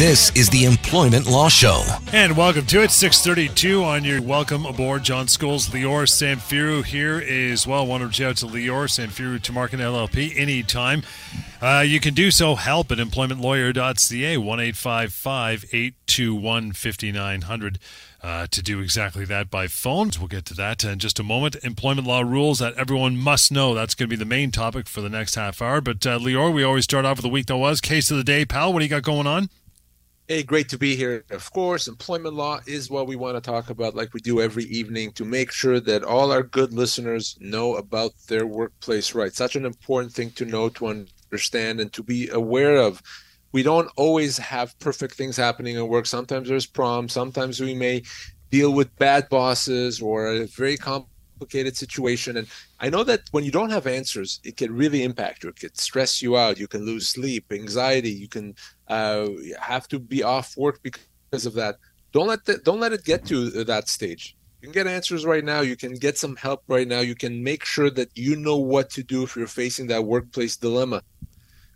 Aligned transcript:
This 0.00 0.32
is 0.34 0.48
the 0.48 0.64
Employment 0.64 1.26
Law 1.26 1.50
Show. 1.50 1.84
And 2.10 2.34
welcome 2.34 2.64
to 2.68 2.82
it. 2.82 2.90
632 2.90 3.84
on 3.84 4.02
your 4.02 4.22
welcome 4.22 4.64
aboard. 4.64 5.02
John 5.02 5.26
Scholes, 5.26 5.68
Lior 5.68 6.08
Samfiru 6.08 6.82
here 6.82 7.18
as 7.18 7.66
well. 7.66 7.86
Want 7.86 8.00
to 8.00 8.06
reach 8.06 8.22
out 8.22 8.38
to 8.38 8.46
Lior 8.46 8.88
Samfiru 8.88 9.38
Tumarkin 9.38 9.78
LLP 9.78 10.34
anytime. 10.38 11.02
Uh, 11.60 11.84
you 11.86 12.00
can 12.00 12.14
do 12.14 12.30
so. 12.30 12.54
Help 12.54 12.90
at 12.90 12.96
employmentlawyer.ca, 12.96 14.38
1 14.38 14.60
821 14.60 16.72
5900 16.72 17.78
uh, 18.22 18.46
to 18.46 18.62
do 18.62 18.80
exactly 18.80 19.26
that 19.26 19.50
by 19.50 19.66
phone. 19.66 20.10
We'll 20.18 20.28
get 20.28 20.46
to 20.46 20.54
that 20.54 20.82
in 20.82 20.98
just 20.98 21.18
a 21.18 21.22
moment. 21.22 21.56
Employment 21.62 22.06
law 22.06 22.22
rules 22.22 22.60
that 22.60 22.72
everyone 22.78 23.18
must 23.18 23.52
know. 23.52 23.74
That's 23.74 23.94
going 23.94 24.08
to 24.08 24.16
be 24.16 24.18
the 24.18 24.24
main 24.24 24.50
topic 24.50 24.88
for 24.88 25.02
the 25.02 25.10
next 25.10 25.34
half 25.34 25.60
hour. 25.60 25.82
But 25.82 26.06
uh, 26.06 26.18
Lior, 26.18 26.50
we 26.52 26.62
always 26.62 26.84
start 26.84 27.04
off 27.04 27.18
with 27.18 27.24
the 27.24 27.28
week 27.28 27.44
that 27.46 27.58
was. 27.58 27.82
Case 27.82 28.10
of 28.10 28.16
the 28.16 28.24
day, 28.24 28.46
pal. 28.46 28.72
What 28.72 28.78
do 28.78 28.86
you 28.86 28.88
got 28.88 29.02
going 29.02 29.26
on? 29.26 29.50
Hey, 30.30 30.44
great 30.44 30.68
to 30.68 30.78
be 30.78 30.94
here. 30.94 31.24
Of 31.30 31.52
course, 31.52 31.88
employment 31.88 32.36
law 32.36 32.60
is 32.64 32.88
what 32.88 33.08
we 33.08 33.16
want 33.16 33.34
to 33.34 33.40
talk 33.40 33.68
about, 33.68 33.96
like 33.96 34.14
we 34.14 34.20
do 34.20 34.40
every 34.40 34.62
evening, 34.66 35.10
to 35.14 35.24
make 35.24 35.50
sure 35.50 35.80
that 35.80 36.04
all 36.04 36.30
our 36.30 36.44
good 36.44 36.72
listeners 36.72 37.36
know 37.40 37.74
about 37.74 38.12
their 38.28 38.46
workplace 38.46 39.12
rights. 39.12 39.36
Such 39.36 39.56
an 39.56 39.66
important 39.66 40.12
thing 40.12 40.30
to 40.36 40.44
know, 40.44 40.68
to 40.68 40.86
understand, 40.86 41.80
and 41.80 41.92
to 41.94 42.04
be 42.04 42.28
aware 42.28 42.76
of 42.76 43.02
we 43.50 43.64
don't 43.64 43.90
always 43.96 44.38
have 44.38 44.78
perfect 44.78 45.16
things 45.16 45.36
happening 45.36 45.76
at 45.76 45.88
work. 45.88 46.06
Sometimes 46.06 46.48
there's 46.48 46.64
problems. 46.64 47.12
Sometimes 47.12 47.58
we 47.58 47.74
may 47.74 48.04
deal 48.52 48.72
with 48.72 48.96
bad 48.98 49.28
bosses 49.30 50.00
or 50.00 50.28
a 50.28 50.46
very 50.46 50.76
complicated 51.40 51.76
situation. 51.76 52.36
And 52.36 52.46
I 52.80 52.90
know 52.90 53.02
that 53.04 53.22
when 53.30 53.44
you 53.44 53.50
don't 53.50 53.70
have 53.70 53.86
answers, 53.86 54.40
it 54.44 54.56
can 54.56 54.76
really 54.76 55.02
impact 55.02 55.42
you. 55.42 55.48
It 55.48 55.56
can 55.56 55.74
stress 55.74 56.20
you 56.20 56.36
out. 56.36 56.58
You 56.58 56.68
can 56.68 56.84
lose 56.84 57.08
sleep, 57.08 57.46
anxiety. 57.50 58.10
You 58.10 58.28
can 58.28 58.54
uh, 58.88 59.28
have 59.58 59.88
to 59.88 59.98
be 59.98 60.22
off 60.22 60.56
work 60.56 60.80
because 60.82 61.46
of 61.46 61.54
that. 61.54 61.76
Don't 62.12 62.28
let 62.28 62.44
the, 62.44 62.58
don't 62.58 62.80
let 62.80 62.92
it 62.92 63.04
get 63.04 63.24
to 63.26 63.64
that 63.64 63.88
stage. 63.88 64.36
You 64.60 64.68
can 64.68 64.74
get 64.74 64.86
answers 64.86 65.24
right 65.24 65.44
now. 65.44 65.60
You 65.62 65.76
can 65.76 65.94
get 65.94 66.18
some 66.18 66.36
help 66.36 66.62
right 66.68 66.86
now. 66.86 67.00
You 67.00 67.14
can 67.14 67.42
make 67.42 67.64
sure 67.64 67.90
that 67.90 68.10
you 68.14 68.36
know 68.36 68.58
what 68.58 68.90
to 68.90 69.02
do 69.02 69.22
if 69.22 69.34
you're 69.34 69.46
facing 69.46 69.86
that 69.86 70.04
workplace 70.04 70.56
dilemma 70.56 71.02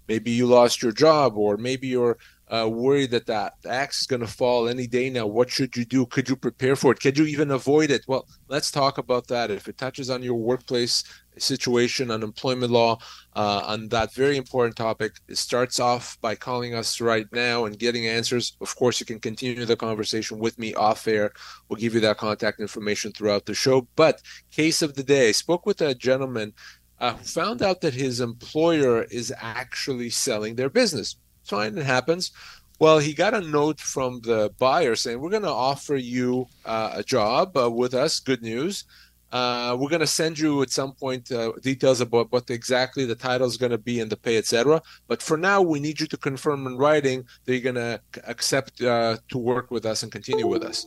maybe 0.06 0.30
you 0.30 0.46
lost 0.46 0.82
your 0.82 0.92
job 0.92 1.38
or 1.38 1.56
maybe 1.56 1.88
you're 1.88 2.18
uh, 2.48 2.68
worried 2.70 3.10
that 3.10 3.26
that 3.26 3.54
axe 3.68 4.02
is 4.02 4.06
going 4.06 4.20
to 4.20 4.26
fall 4.26 4.68
any 4.68 4.86
day 4.86 5.08
now. 5.08 5.26
What 5.26 5.50
should 5.50 5.76
you 5.76 5.84
do? 5.84 6.06
Could 6.06 6.28
you 6.28 6.36
prepare 6.36 6.76
for 6.76 6.92
it? 6.92 7.00
Could 7.00 7.18
you 7.18 7.24
even 7.24 7.50
avoid 7.50 7.90
it? 7.90 8.04
Well 8.06 8.26
let's 8.48 8.70
talk 8.70 8.98
about 8.98 9.28
that. 9.28 9.50
If 9.50 9.68
it 9.68 9.78
touches 9.78 10.10
on 10.10 10.22
your 10.22 10.34
workplace 10.34 11.04
situation 11.36 12.12
unemployment 12.12 12.70
law 12.70 12.96
uh, 13.34 13.62
on 13.66 13.88
that 13.88 14.14
very 14.14 14.36
important 14.36 14.76
topic 14.76 15.14
it 15.26 15.36
starts 15.36 15.80
off 15.80 16.16
by 16.20 16.32
calling 16.32 16.76
us 16.76 17.00
right 17.00 17.26
now 17.32 17.64
and 17.64 17.78
getting 17.78 18.06
answers. 18.06 18.56
Of 18.60 18.76
course 18.76 19.00
you 19.00 19.06
can 19.06 19.18
continue 19.18 19.64
the 19.64 19.76
conversation 19.76 20.38
with 20.38 20.58
me 20.58 20.74
off 20.74 21.08
air. 21.08 21.32
We'll 21.68 21.80
give 21.80 21.94
you 21.94 22.00
that 22.00 22.18
contact 22.18 22.60
information 22.60 23.12
throughout 23.12 23.46
the 23.46 23.54
show. 23.54 23.88
But 23.96 24.22
case 24.50 24.82
of 24.82 24.94
the 24.94 25.02
day 25.02 25.30
I 25.30 25.32
spoke 25.32 25.66
with 25.66 25.80
a 25.80 25.94
gentleman 25.94 26.52
uh, 27.00 27.14
found 27.14 27.62
out 27.62 27.80
that 27.80 27.94
his 27.94 28.20
employer 28.20 29.02
is 29.04 29.32
actually 29.40 30.10
selling 30.10 30.54
their 30.54 30.70
business. 30.70 31.16
Fine, 31.44 31.78
it 31.78 31.86
happens. 31.86 32.32
Well, 32.80 32.98
he 32.98 33.14
got 33.14 33.34
a 33.34 33.40
note 33.40 33.80
from 33.80 34.20
the 34.22 34.52
buyer 34.58 34.96
saying, 34.96 35.20
We're 35.20 35.30
going 35.30 35.42
to 35.42 35.48
offer 35.48 35.96
you 35.96 36.48
uh, 36.64 36.92
a 36.94 37.02
job 37.02 37.56
uh, 37.56 37.70
with 37.70 37.94
us. 37.94 38.18
Good 38.20 38.42
news. 38.42 38.84
Uh, 39.30 39.76
we're 39.78 39.88
going 39.88 40.00
to 40.00 40.06
send 40.06 40.38
you 40.38 40.62
at 40.62 40.70
some 40.70 40.92
point 40.92 41.30
uh, 41.32 41.50
details 41.60 42.00
about 42.00 42.30
what 42.30 42.48
exactly 42.50 43.04
the 43.04 43.16
title 43.16 43.46
is 43.46 43.56
going 43.56 43.72
to 43.72 43.78
be 43.78 43.98
and 44.00 44.10
the 44.10 44.16
pay, 44.16 44.36
etc. 44.36 44.80
But 45.08 45.22
for 45.22 45.36
now, 45.36 45.60
we 45.60 45.80
need 45.80 46.00
you 46.00 46.06
to 46.06 46.16
confirm 46.16 46.66
in 46.68 46.76
writing 46.76 47.26
that 47.44 47.52
you're 47.52 47.72
going 47.72 47.74
to 47.74 48.00
accept 48.28 48.80
uh, 48.80 49.16
to 49.28 49.38
work 49.38 49.72
with 49.72 49.86
us 49.86 50.04
and 50.04 50.12
continue 50.12 50.46
with 50.46 50.62
us. 50.62 50.86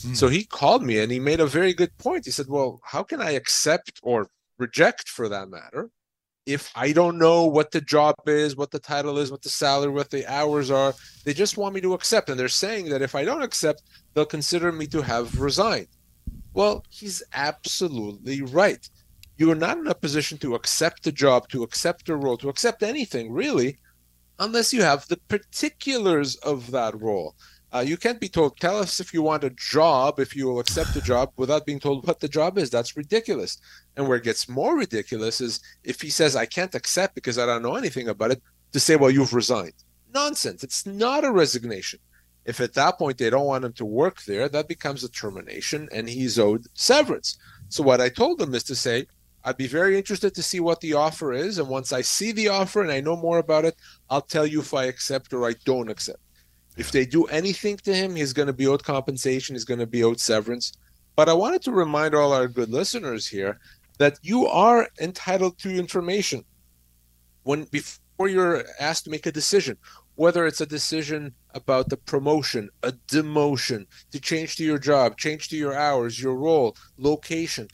Hmm. 0.00 0.14
So 0.14 0.28
he 0.28 0.44
called 0.44 0.84
me 0.84 1.00
and 1.00 1.10
he 1.10 1.18
made 1.18 1.40
a 1.40 1.46
very 1.46 1.72
good 1.72 1.96
point. 1.98 2.24
He 2.24 2.30
said, 2.30 2.46
Well, 2.48 2.80
how 2.84 3.02
can 3.02 3.20
I 3.20 3.32
accept 3.32 3.98
or 4.02 4.28
reject 4.58 5.08
for 5.08 5.28
that 5.28 5.48
matter 5.48 5.90
if 6.48 6.72
I 6.74 6.92
don't 6.92 7.18
know 7.18 7.44
what 7.44 7.72
the 7.72 7.80
job 7.82 8.14
is, 8.26 8.56
what 8.56 8.70
the 8.70 8.78
title 8.78 9.18
is, 9.18 9.30
what 9.30 9.42
the 9.42 9.50
salary, 9.50 9.92
what 9.92 10.10
the 10.10 10.26
hours 10.26 10.70
are. 10.70 10.94
They 11.24 11.34
just 11.34 11.58
want 11.58 11.74
me 11.74 11.82
to 11.82 11.92
accept. 11.92 12.30
And 12.30 12.40
they're 12.40 12.48
saying 12.48 12.88
that 12.88 13.02
if 13.02 13.14
I 13.14 13.22
don't 13.26 13.42
accept, 13.42 13.82
they'll 14.14 14.24
consider 14.24 14.72
me 14.72 14.86
to 14.86 15.02
have 15.02 15.38
resigned. 15.38 15.88
Well, 16.54 16.86
he's 16.88 17.22
absolutely 17.34 18.40
right. 18.40 18.88
You 19.36 19.50
are 19.50 19.54
not 19.54 19.76
in 19.76 19.88
a 19.88 19.94
position 19.94 20.38
to 20.38 20.54
accept 20.54 21.06
a 21.06 21.12
job, 21.12 21.50
to 21.50 21.62
accept 21.62 22.08
a 22.08 22.16
role, 22.16 22.38
to 22.38 22.48
accept 22.48 22.82
anything 22.82 23.30
really, 23.30 23.78
unless 24.38 24.72
you 24.72 24.80
have 24.80 25.06
the 25.06 25.18
particulars 25.28 26.36
of 26.36 26.70
that 26.70 26.98
role. 26.98 27.34
Uh, 27.74 27.84
you 27.86 27.98
can't 27.98 28.20
be 28.20 28.28
told, 28.28 28.56
tell 28.58 28.78
us 28.78 28.98
if 28.98 29.12
you 29.12 29.20
want 29.20 29.44
a 29.44 29.50
job, 29.50 30.18
if 30.18 30.34
you 30.34 30.46
will 30.46 30.58
accept 30.58 30.94
the 30.94 31.02
job 31.02 31.30
without 31.36 31.66
being 31.66 31.78
told 31.78 32.06
what 32.06 32.18
the 32.18 32.28
job 32.28 32.56
is. 32.56 32.70
That's 32.70 32.96
ridiculous. 32.96 33.58
And 33.96 34.08
where 34.08 34.16
it 34.16 34.24
gets 34.24 34.48
more 34.48 34.76
ridiculous 34.76 35.40
is 35.40 35.60
if 35.84 36.00
he 36.00 36.08
says, 36.08 36.34
I 36.34 36.46
can't 36.46 36.74
accept 36.74 37.14
because 37.14 37.38
I 37.38 37.44
don't 37.44 37.62
know 37.62 37.76
anything 37.76 38.08
about 38.08 38.30
it, 38.30 38.42
to 38.72 38.80
say, 38.80 38.96
well, 38.96 39.10
you've 39.10 39.34
resigned. 39.34 39.74
Nonsense. 40.14 40.64
It's 40.64 40.86
not 40.86 41.24
a 41.24 41.32
resignation. 41.32 42.00
If 42.46 42.60
at 42.60 42.72
that 42.74 42.96
point 42.96 43.18
they 43.18 43.28
don't 43.28 43.46
want 43.46 43.66
him 43.66 43.74
to 43.74 43.84
work 43.84 44.22
there, 44.22 44.48
that 44.48 44.68
becomes 44.68 45.04
a 45.04 45.10
termination 45.10 45.88
and 45.92 46.08
he's 46.08 46.38
owed 46.38 46.66
severance. 46.72 47.36
So 47.68 47.82
what 47.82 48.00
I 48.00 48.08
told 48.08 48.40
him 48.40 48.54
is 48.54 48.64
to 48.64 48.74
say, 48.74 49.06
I'd 49.44 49.58
be 49.58 49.66
very 49.66 49.98
interested 49.98 50.34
to 50.34 50.42
see 50.42 50.60
what 50.60 50.80
the 50.80 50.94
offer 50.94 51.34
is. 51.34 51.58
And 51.58 51.68
once 51.68 51.92
I 51.92 52.00
see 52.00 52.32
the 52.32 52.48
offer 52.48 52.82
and 52.82 52.90
I 52.90 53.00
know 53.00 53.16
more 53.16 53.38
about 53.38 53.66
it, 53.66 53.76
I'll 54.08 54.22
tell 54.22 54.46
you 54.46 54.60
if 54.60 54.72
I 54.72 54.84
accept 54.84 55.34
or 55.34 55.46
I 55.46 55.54
don't 55.66 55.90
accept. 55.90 56.20
If 56.78 56.92
they 56.92 57.04
do 57.04 57.24
anything 57.24 57.76
to 57.78 57.92
him, 57.92 58.14
he's 58.14 58.32
going 58.32 58.46
to 58.46 58.52
be 58.52 58.68
owed 58.68 58.84
compensation, 58.84 59.56
he's 59.56 59.64
going 59.64 59.80
to 59.80 59.86
be 59.86 60.04
owed 60.04 60.20
severance. 60.20 60.72
But 61.16 61.28
I 61.28 61.32
wanted 61.32 61.62
to 61.62 61.72
remind 61.72 62.14
all 62.14 62.32
our 62.32 62.46
good 62.46 62.70
listeners 62.70 63.26
here 63.26 63.58
that 63.98 64.20
you 64.22 64.46
are 64.46 64.88
entitled 65.00 65.58
to 65.58 65.74
information 65.74 66.44
when 67.42 67.64
before 67.64 68.28
you're 68.28 68.64
asked 68.78 69.04
to 69.04 69.10
make 69.10 69.26
a 69.26 69.32
decision, 69.32 69.76
whether 70.14 70.46
it's 70.46 70.60
a 70.60 70.66
decision 70.66 71.34
about 71.54 71.88
the 71.88 71.96
promotion, 71.96 72.70
a 72.84 72.92
demotion, 73.08 73.84
to 74.12 74.20
change 74.20 74.54
to 74.56 74.64
your 74.64 74.78
job, 74.78 75.16
change 75.16 75.48
to 75.48 75.56
your 75.56 75.74
hours, 75.74 76.22
your 76.22 76.36
role, 76.36 76.76
location. 76.96 77.66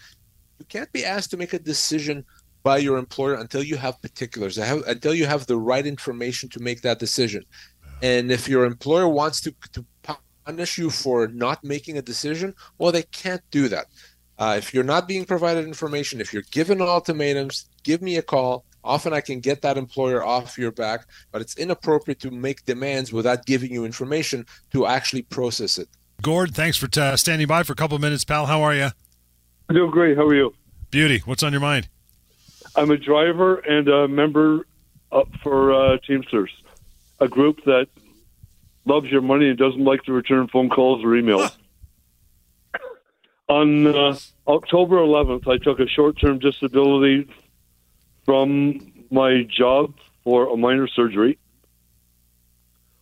You 0.58 0.64
can't 0.64 0.92
be 0.92 1.04
asked 1.04 1.30
to 1.32 1.36
make 1.36 1.52
a 1.52 1.58
decision 1.58 2.24
by 2.62 2.78
your 2.78 2.96
employer 2.96 3.34
until 3.34 3.62
you 3.62 3.76
have 3.76 4.00
particulars, 4.00 4.56
until 4.56 5.12
you 5.12 5.26
have 5.26 5.46
the 5.46 5.58
right 5.58 5.86
information 5.86 6.48
to 6.48 6.60
make 6.60 6.80
that 6.80 6.98
decision. 6.98 7.44
And 8.04 8.30
if 8.30 8.50
your 8.50 8.66
employer 8.66 9.08
wants 9.08 9.40
to, 9.40 9.54
to 9.72 9.82
punish 10.44 10.76
you 10.76 10.90
for 10.90 11.26
not 11.28 11.64
making 11.64 11.96
a 11.96 12.02
decision, 12.02 12.54
well, 12.76 12.92
they 12.92 13.04
can't 13.04 13.40
do 13.50 13.66
that. 13.68 13.86
Uh, 14.38 14.56
if 14.58 14.74
you're 14.74 14.84
not 14.84 15.08
being 15.08 15.24
provided 15.24 15.64
information, 15.64 16.20
if 16.20 16.30
you're 16.30 16.44
given 16.50 16.82
ultimatums, 16.82 17.66
give 17.82 18.02
me 18.02 18.18
a 18.18 18.22
call. 18.22 18.66
Often 18.84 19.14
I 19.14 19.22
can 19.22 19.40
get 19.40 19.62
that 19.62 19.78
employer 19.78 20.22
off 20.22 20.58
your 20.58 20.70
back, 20.70 21.06
but 21.32 21.40
it's 21.40 21.56
inappropriate 21.56 22.20
to 22.20 22.30
make 22.30 22.66
demands 22.66 23.10
without 23.10 23.46
giving 23.46 23.72
you 23.72 23.86
information 23.86 24.44
to 24.72 24.84
actually 24.84 25.22
process 25.22 25.78
it. 25.78 25.88
Gord, 26.20 26.54
thanks 26.54 26.76
for 26.76 26.88
t- 26.88 27.00
uh, 27.00 27.16
standing 27.16 27.46
by 27.46 27.62
for 27.62 27.72
a 27.72 27.76
couple 27.76 27.94
of 27.94 28.02
minutes, 28.02 28.22
pal. 28.22 28.44
How 28.44 28.60
are 28.60 28.74
you? 28.74 28.90
I'm 29.70 29.76
doing 29.76 29.90
great. 29.90 30.18
How 30.18 30.26
are 30.26 30.34
you? 30.34 30.52
Beauty. 30.90 31.22
What's 31.24 31.42
on 31.42 31.52
your 31.52 31.62
mind? 31.62 31.88
I'm 32.76 32.90
a 32.90 32.98
driver 32.98 33.60
and 33.60 33.88
a 33.88 34.08
member 34.08 34.66
up 35.10 35.28
for 35.42 35.72
uh, 35.72 35.96
Teamsters 36.06 36.50
a 37.20 37.28
group 37.28 37.64
that 37.64 37.86
loves 38.84 39.06
your 39.10 39.22
money 39.22 39.48
and 39.48 39.58
doesn't 39.58 39.84
like 39.84 40.02
to 40.04 40.12
return 40.12 40.48
phone 40.48 40.68
calls 40.68 41.04
or 41.04 41.08
emails. 41.08 41.56
On 43.48 43.86
uh, 43.86 44.16
October 44.46 44.96
11th, 44.96 45.46
I 45.48 45.58
took 45.58 45.78
a 45.78 45.86
short 45.86 46.18
term 46.20 46.38
disability 46.38 47.28
from 48.24 48.92
my 49.10 49.42
job 49.42 49.94
for 50.24 50.52
a 50.52 50.56
minor 50.56 50.88
surgery. 50.88 51.38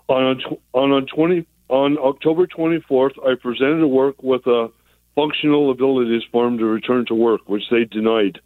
On, 0.09 0.41
on, 0.73 0.91
on, 0.93 1.07
20, 1.07 1.47
on 1.69 1.97
October 1.99 2.47
24th, 2.47 3.13
I 3.27 3.35
presented 3.41 3.81
to 3.81 3.87
work 3.87 4.23
with 4.23 4.47
a 4.47 4.71
functional 5.15 5.71
abilities 5.71 6.23
form 6.33 6.59
to 6.59 6.65
return 6.65 7.07
to 7.07 7.15
work, 7.15 7.49
which 7.49 7.63
they 7.71 7.85
denied 7.85 8.41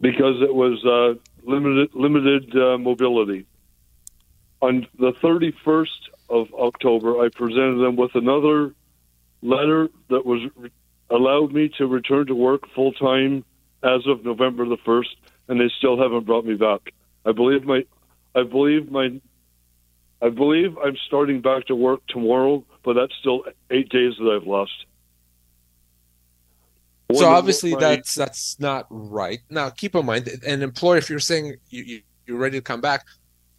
because 0.00 0.42
it 0.42 0.54
was 0.54 0.84
uh, 0.84 1.14
limited 1.46 1.94
limited 1.94 2.54
uh, 2.56 2.76
mobility. 2.78 3.46
On 4.60 4.86
the 4.98 5.12
31st 5.12 5.86
of 6.28 6.52
October, 6.54 7.20
I 7.24 7.28
presented 7.28 7.78
them 7.78 7.96
with 7.96 8.14
another 8.14 8.74
letter 9.42 9.88
that 10.08 10.24
was 10.24 10.50
allowed 11.10 11.52
me 11.52 11.70
to 11.78 11.86
return 11.86 12.26
to 12.26 12.34
work 12.34 12.68
full 12.74 12.92
time 12.92 13.44
as 13.82 14.06
of 14.06 14.24
November 14.24 14.66
the 14.66 14.78
1st, 14.78 15.14
and 15.48 15.60
they 15.60 15.70
still 15.78 15.98
haven't 16.00 16.26
brought 16.26 16.44
me 16.44 16.54
back. 16.54 16.92
I 17.24 17.32
believe 17.32 17.64
my, 17.64 17.84
I 18.34 18.42
believe 18.42 18.90
my, 18.90 19.20
I 20.22 20.30
believe 20.30 20.76
I'm 20.78 20.96
starting 21.06 21.42
back 21.42 21.66
to 21.66 21.76
work 21.76 22.00
tomorrow, 22.08 22.64
but 22.82 22.94
that's 22.94 23.14
still 23.20 23.44
eight 23.70 23.90
days 23.90 24.14
that 24.18 24.38
I've 24.40 24.46
lost. 24.46 24.86
So 27.18 27.28
obviously 27.28 27.74
that's 27.74 28.14
that's 28.14 28.58
not 28.60 28.86
right. 28.90 29.40
Now 29.50 29.70
keep 29.70 29.94
in 29.94 30.06
mind, 30.06 30.28
an 30.46 30.62
employer, 30.62 30.98
if 30.98 31.10
you're 31.10 31.18
saying 31.18 31.56
you, 31.70 31.82
you 31.84 32.00
you're 32.26 32.38
ready 32.38 32.58
to 32.58 32.62
come 32.62 32.80
back, 32.80 33.06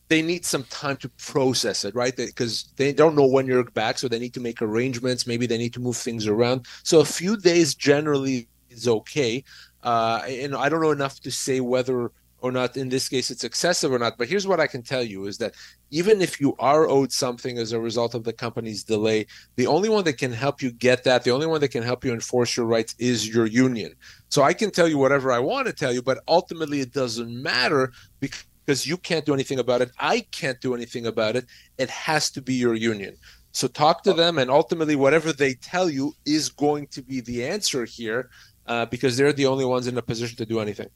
they 0.10 0.22
need 0.22 0.46
some 0.46 0.64
time 0.66 0.98
to 0.98 1.10
process 1.10 1.84
it, 1.84 1.94
right? 1.96 2.16
Because 2.16 2.72
they, 2.76 2.86
they 2.86 2.94
don't 2.94 3.16
know 3.16 3.26
when 3.26 3.46
you're 3.46 3.64
back, 3.64 3.98
so 3.98 4.08
they 4.08 4.20
need 4.20 4.34
to 4.34 4.40
make 4.40 4.62
arrangements. 4.62 5.28
Maybe 5.28 5.48
they 5.48 5.58
need 5.58 5.74
to 5.74 5.80
move 5.80 5.98
things 5.98 6.28
around. 6.28 6.66
So 6.84 7.00
a 7.00 7.06
few 7.06 7.38
days 7.38 7.76
generally 7.76 8.48
is 8.70 8.88
okay. 8.88 9.44
Uh, 9.84 10.22
and 10.28 10.56
I 10.56 10.70
don't 10.70 10.82
know 10.82 10.92
enough 10.92 11.20
to 11.22 11.32
say 11.32 11.60
whether 11.60 12.12
or 12.40 12.52
not 12.52 12.78
in 12.78 12.90
this 12.90 13.10
case 13.10 13.32
it's 13.32 13.44
excessive 13.44 13.92
or 13.92 14.00
not. 14.00 14.18
But 14.18 14.28
here's 14.28 14.48
what 14.48 14.60
I 14.60 14.68
can 14.68 14.82
tell 14.82 15.04
you 15.04 15.26
is 15.26 15.38
that 15.40 15.56
even 15.90 16.22
if 16.22 16.40
you 16.40 16.56
are 16.60 16.88
owed 16.88 17.12
something 17.12 17.58
as 17.58 17.72
a 17.72 17.80
result 17.80 18.14
of 18.14 18.24
the 18.24 18.34
company's 18.34 18.84
delay, 18.84 19.26
the 19.56 19.68
only 19.68 19.90
one 19.90 20.04
that 20.06 20.18
can 20.18 20.32
help 20.32 20.62
you 20.62 20.72
get 20.72 21.04
that, 21.04 21.24
the 21.24 21.32
only 21.32 21.48
one 21.48 21.62
that 21.62 21.70
can 21.70 21.84
help 21.84 22.04
you 22.06 22.14
enforce 22.14 22.56
your 22.56 22.66
rights 22.66 22.96
is 23.00 23.28
your 23.28 23.46
union. 23.46 23.94
So 24.30 24.44
I 24.44 24.54
can 24.54 24.72
tell 24.72 24.88
you 24.88 24.98
whatever 24.98 25.32
I 25.32 25.40
want 25.40 25.68
to 25.68 25.74
tell 25.74 25.94
you, 25.94 26.02
but 26.02 26.20
ultimately 26.28 26.82
it 26.82 26.94
doesn't 26.94 27.42
matter 27.42 27.92
because 28.20 28.86
you 28.86 28.98
can't 28.98 29.26
do 29.26 29.34
anything 29.34 29.60
about 29.60 29.82
it. 29.82 29.92
I 30.00 30.22
can't 30.32 30.60
do 30.62 30.76
anything 30.76 31.08
about 31.08 31.36
it. 31.36 31.46
It 31.78 31.90
has 31.90 32.30
to 32.32 32.42
be 32.42 32.54
your 32.54 32.76
union. 32.76 33.18
So 33.58 33.68
talk 33.68 34.04
to 34.04 34.14
them, 34.14 34.38
and 34.38 34.52
ultimately, 34.52 34.96
whatever 34.96 35.34
they 35.34 35.56
tell 35.56 35.90
you 35.90 36.14
is 36.28 36.50
going 36.50 36.86
to 36.88 37.02
be 37.02 37.22
the 37.22 37.44
answer 37.44 37.86
here, 37.86 38.30
uh, 38.68 38.86
because 38.86 39.18
they're 39.18 39.34
the 39.34 39.48
only 39.48 39.66
ones 39.66 39.88
in 39.88 39.98
a 39.98 40.02
position 40.04 40.38
to 40.38 40.46
do 40.46 40.60
anything. 40.60 40.90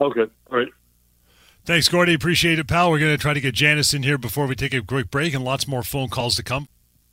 Okay, 0.00 0.26
all 0.50 0.58
right. 0.58 0.68
Thanks, 1.64 1.88
Gordy. 1.88 2.14
Appreciate 2.14 2.58
it, 2.58 2.66
pal. 2.66 2.90
We're 2.90 2.98
going 2.98 3.12
to 3.16 3.18
try 3.18 3.34
to 3.34 3.40
get 3.40 3.54
Janice 3.54 3.92
in 3.92 4.02
here 4.02 4.16
before 4.16 4.46
we 4.46 4.54
take 4.54 4.72
a 4.72 4.80
quick 4.80 5.10
break, 5.10 5.34
and 5.34 5.44
lots 5.44 5.68
more 5.68 5.82
phone 5.82 6.08
calls 6.08 6.36
to 6.36 6.42
come. 6.42 6.68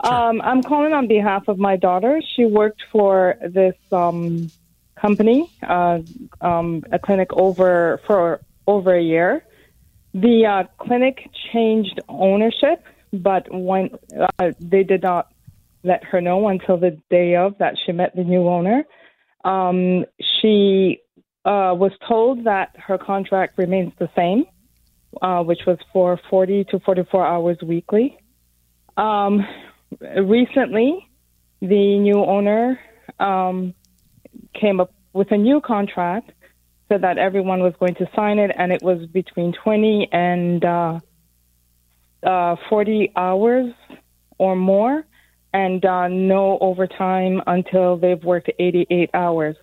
Sure. 0.05 0.13
Um, 0.13 0.41
I'm 0.41 0.63
calling 0.63 0.93
on 0.93 1.07
behalf 1.07 1.47
of 1.47 1.57
my 1.57 1.75
daughter. 1.75 2.21
She 2.35 2.45
worked 2.45 2.81
for 2.91 3.35
this 3.41 3.75
um, 3.91 4.49
company, 4.95 5.51
uh, 5.67 5.99
um, 6.39 6.83
a 6.91 6.99
clinic, 6.99 7.29
over 7.33 7.99
for 8.05 8.41
over 8.67 8.95
a 8.95 9.01
year. 9.01 9.43
The 10.13 10.45
uh, 10.45 10.63
clinic 10.77 11.29
changed 11.51 11.99
ownership, 12.07 12.83
but 13.11 13.47
when 13.51 13.89
uh, 14.39 14.51
they 14.59 14.83
did 14.83 15.03
not 15.03 15.31
let 15.83 16.03
her 16.03 16.21
know 16.21 16.47
until 16.47 16.77
the 16.77 16.97
day 17.09 17.35
of 17.35 17.57
that 17.57 17.75
she 17.85 17.91
met 17.91 18.15
the 18.15 18.23
new 18.23 18.47
owner. 18.47 18.85
Um, 19.43 20.05
she 20.19 20.99
uh, 21.47 21.73
was 21.73 21.91
told 22.07 22.43
that 22.43 22.75
her 22.77 22.97
contract 22.97 23.57
remains 23.57 23.93
the 23.97 24.09
same, 24.15 24.45
uh, 25.21 25.41
which 25.43 25.61
was 25.65 25.77
for 25.93 26.19
40 26.29 26.65
to 26.65 26.79
44 26.79 27.25
hours 27.25 27.57
weekly. 27.63 28.19
Um, 28.97 29.47
recently, 29.99 31.07
the 31.61 31.97
new 31.99 32.23
owner 32.23 32.79
um, 33.19 33.73
came 34.53 34.79
up 34.79 34.93
with 35.13 35.31
a 35.31 35.37
new 35.37 35.61
contract 35.61 36.31
said 36.89 37.01
that 37.01 37.17
everyone 37.17 37.59
was 37.61 37.73
going 37.79 37.95
to 37.95 38.07
sign 38.15 38.39
it, 38.39 38.51
and 38.57 38.71
it 38.71 38.81
was 38.81 39.05
between 39.07 39.53
20 39.53 40.09
and 40.11 40.63
uh, 40.63 40.99
uh, 42.23 42.55
40 42.69 43.11
hours 43.15 43.73
or 44.37 44.55
more, 44.55 45.05
and 45.53 45.83
uh, 45.85 46.07
no 46.07 46.57
overtime 46.59 47.41
until 47.47 47.97
they've 47.97 48.23
worked 48.23 48.49
88 48.59 49.09
hours. 49.13 49.55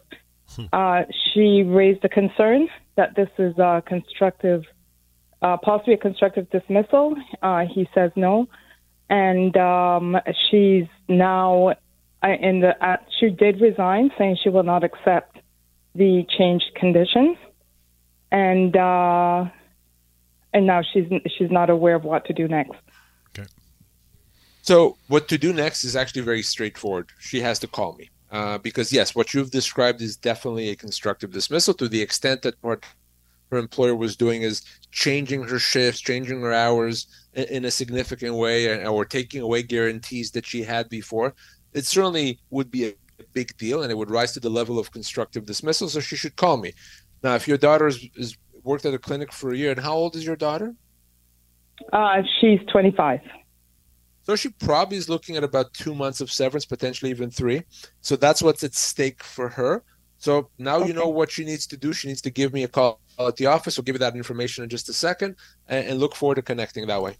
Uh, 0.72 1.02
she 1.32 1.62
raised 1.62 2.04
a 2.04 2.08
concern 2.08 2.68
that 2.96 3.14
this 3.16 3.28
is 3.38 3.56
a 3.58 3.82
constructive, 3.86 4.62
uh, 5.42 5.56
possibly 5.56 5.94
a 5.94 5.98
constructive 5.98 6.48
dismissal. 6.50 7.16
Uh, 7.42 7.64
he 7.72 7.88
says 7.94 8.10
no, 8.16 8.46
and 9.08 9.56
um, 9.56 10.16
she's 10.48 10.86
now 11.08 11.74
in 12.22 12.60
the. 12.60 12.98
she 13.18 13.30
did 13.30 13.60
resign, 13.60 14.10
saying 14.16 14.38
she 14.42 14.48
will 14.48 14.62
not 14.62 14.84
accept 14.84 15.38
the 15.94 16.24
changed 16.38 16.70
conditions, 16.74 17.36
and 18.30 18.76
uh, 18.76 19.44
and 20.52 20.66
now 20.66 20.82
she's 20.82 21.06
she's 21.36 21.50
not 21.50 21.70
aware 21.70 21.94
of 21.94 22.04
what 22.04 22.24
to 22.26 22.32
do 22.32 22.48
next. 22.48 22.78
Okay. 23.36 23.48
So 24.62 24.96
what 25.08 25.28
to 25.28 25.38
do 25.38 25.52
next 25.52 25.84
is 25.84 25.96
actually 25.96 26.22
very 26.22 26.42
straightforward. 26.42 27.10
She 27.18 27.40
has 27.40 27.58
to 27.60 27.66
call 27.66 27.94
me. 27.94 28.10
Uh, 28.34 28.58
because 28.58 28.92
yes, 28.92 29.14
what 29.14 29.32
you've 29.32 29.52
described 29.52 30.02
is 30.02 30.16
definitely 30.16 30.70
a 30.70 30.74
constructive 30.74 31.30
dismissal 31.30 31.72
to 31.72 31.88
the 31.88 32.02
extent 32.02 32.42
that 32.42 32.56
what 32.62 32.82
her 33.52 33.58
employer 33.58 33.94
was 33.94 34.16
doing 34.16 34.42
is 34.42 34.62
changing 34.90 35.44
her 35.44 35.60
shifts, 35.60 36.00
changing 36.00 36.40
her 36.40 36.52
hours 36.52 37.06
in, 37.34 37.44
in 37.44 37.64
a 37.64 37.70
significant 37.70 38.34
way, 38.34 38.72
and 38.72 38.88
or 38.88 39.04
taking 39.04 39.40
away 39.40 39.62
guarantees 39.62 40.32
that 40.32 40.44
she 40.44 40.64
had 40.64 40.88
before. 40.88 41.32
It 41.74 41.86
certainly 41.86 42.40
would 42.50 42.72
be 42.72 42.88
a 42.88 42.94
big 43.34 43.56
deal 43.56 43.82
and 43.84 43.92
it 43.92 43.96
would 43.96 44.10
rise 44.10 44.32
to 44.32 44.40
the 44.40 44.50
level 44.50 44.80
of 44.80 44.90
constructive 44.90 45.46
dismissal. 45.46 45.88
So 45.88 46.00
she 46.00 46.16
should 46.16 46.34
call 46.34 46.56
me. 46.56 46.72
Now, 47.22 47.36
if 47.36 47.46
your 47.46 47.56
daughter 47.56 47.86
is, 47.86 48.04
is 48.16 48.36
worked 48.64 48.84
at 48.84 48.94
a 48.94 48.98
clinic 48.98 49.32
for 49.32 49.52
a 49.52 49.56
year, 49.56 49.70
and 49.70 49.78
how 49.78 49.94
old 49.94 50.16
is 50.16 50.26
your 50.26 50.34
daughter? 50.34 50.74
Uh, 51.92 52.22
she's 52.40 52.58
25. 52.72 53.20
So 54.24 54.36
she 54.36 54.48
probably 54.48 54.96
is 54.96 55.08
looking 55.08 55.36
at 55.36 55.44
about 55.44 55.72
two 55.74 55.94
months 55.94 56.20
of 56.20 56.32
severance, 56.32 56.64
potentially 56.64 57.10
even 57.10 57.30
three. 57.30 57.62
So 58.00 58.16
that's 58.16 58.42
what's 58.42 58.64
at 58.64 58.74
stake 58.74 59.22
for 59.22 59.48
her. 59.50 59.84
So 60.18 60.48
now 60.58 60.78
okay. 60.78 60.88
you 60.88 60.94
know 60.94 61.08
what 61.08 61.30
she 61.30 61.44
needs 61.44 61.66
to 61.68 61.76
do. 61.76 61.92
She 61.92 62.08
needs 62.08 62.22
to 62.22 62.30
give 62.30 62.52
me 62.52 62.64
a 62.64 62.68
call 62.68 63.00
at 63.18 63.36
the 63.36 63.46
office. 63.46 63.76
We'll 63.76 63.84
give 63.84 63.94
you 63.94 64.00
that 64.00 64.16
information 64.16 64.64
in 64.64 64.70
just 64.70 64.88
a 64.88 64.94
second 64.94 65.36
and, 65.68 65.86
and 65.86 65.98
look 65.98 66.16
forward 66.16 66.36
to 66.36 66.42
connecting 66.42 66.86
that 66.86 67.02
way. 67.02 67.16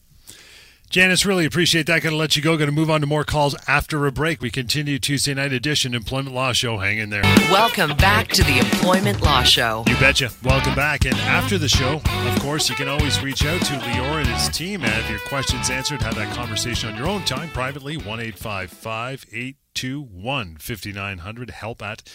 Janice, 0.95 1.27
really 1.27 1.45
appreciate 1.45 1.87
that. 1.87 2.03
Going 2.03 2.13
to 2.13 2.17
let 2.17 2.37
you 2.37 2.43
go. 2.43 2.57
Going 2.57 2.71
to 2.71 2.73
move 2.73 2.89
on 2.89 3.01
to 3.01 3.07
more 3.09 3.25
calls 3.25 3.57
after 3.67 4.07
a 4.07 4.13
break. 4.13 4.41
We 4.41 4.49
continue 4.49 5.01
Tuesday 5.01 5.35
night 5.35 5.53
edition 5.53 5.93
Employment 5.93 6.37
Law 6.37 6.53
Show. 6.53 6.79
Hang 6.79 6.99
in 6.99 7.11
there. 7.11 7.25
Welcome 7.51 7.97
back 7.97 8.29
to 8.29 8.45
the 8.45 8.61
Employment 8.61 9.21
Law 9.21 9.43
Show. 9.43 9.83
You 9.89 9.97
betcha. 9.97 10.31
Welcome 10.45 10.77
back. 10.77 11.05
And 11.05 11.17
after 11.17 11.59
the 11.59 11.67
show, 11.67 12.01
of 12.05 12.39
course, 12.39 12.71
you 12.71 12.77
can 12.77 12.87
always 12.87 13.21
reach 13.21 13.45
out 13.45 13.61
to 13.63 13.73
Lior 13.73 14.21
and 14.21 14.29
his 14.29 14.49
team 14.51 14.85
and 14.85 14.93
have 14.93 15.11
your 15.11 15.19
questions 15.19 15.69
answered. 15.69 16.01
Have 16.01 16.15
that 16.15 16.33
conversation 16.33 16.91
on 16.91 16.97
your 16.97 17.09
own 17.09 17.25
time 17.25 17.49
privately. 17.49 17.97
One 17.97 18.21
eight 18.21 18.39
five 18.39 18.71
five 18.71 19.27
eight 19.33 19.57
two 19.75 20.01
one 20.01 20.59
fifty 20.59 20.93
nine 20.93 21.19
hundred. 21.19 21.51
Help 21.51 21.83
at 21.83 22.09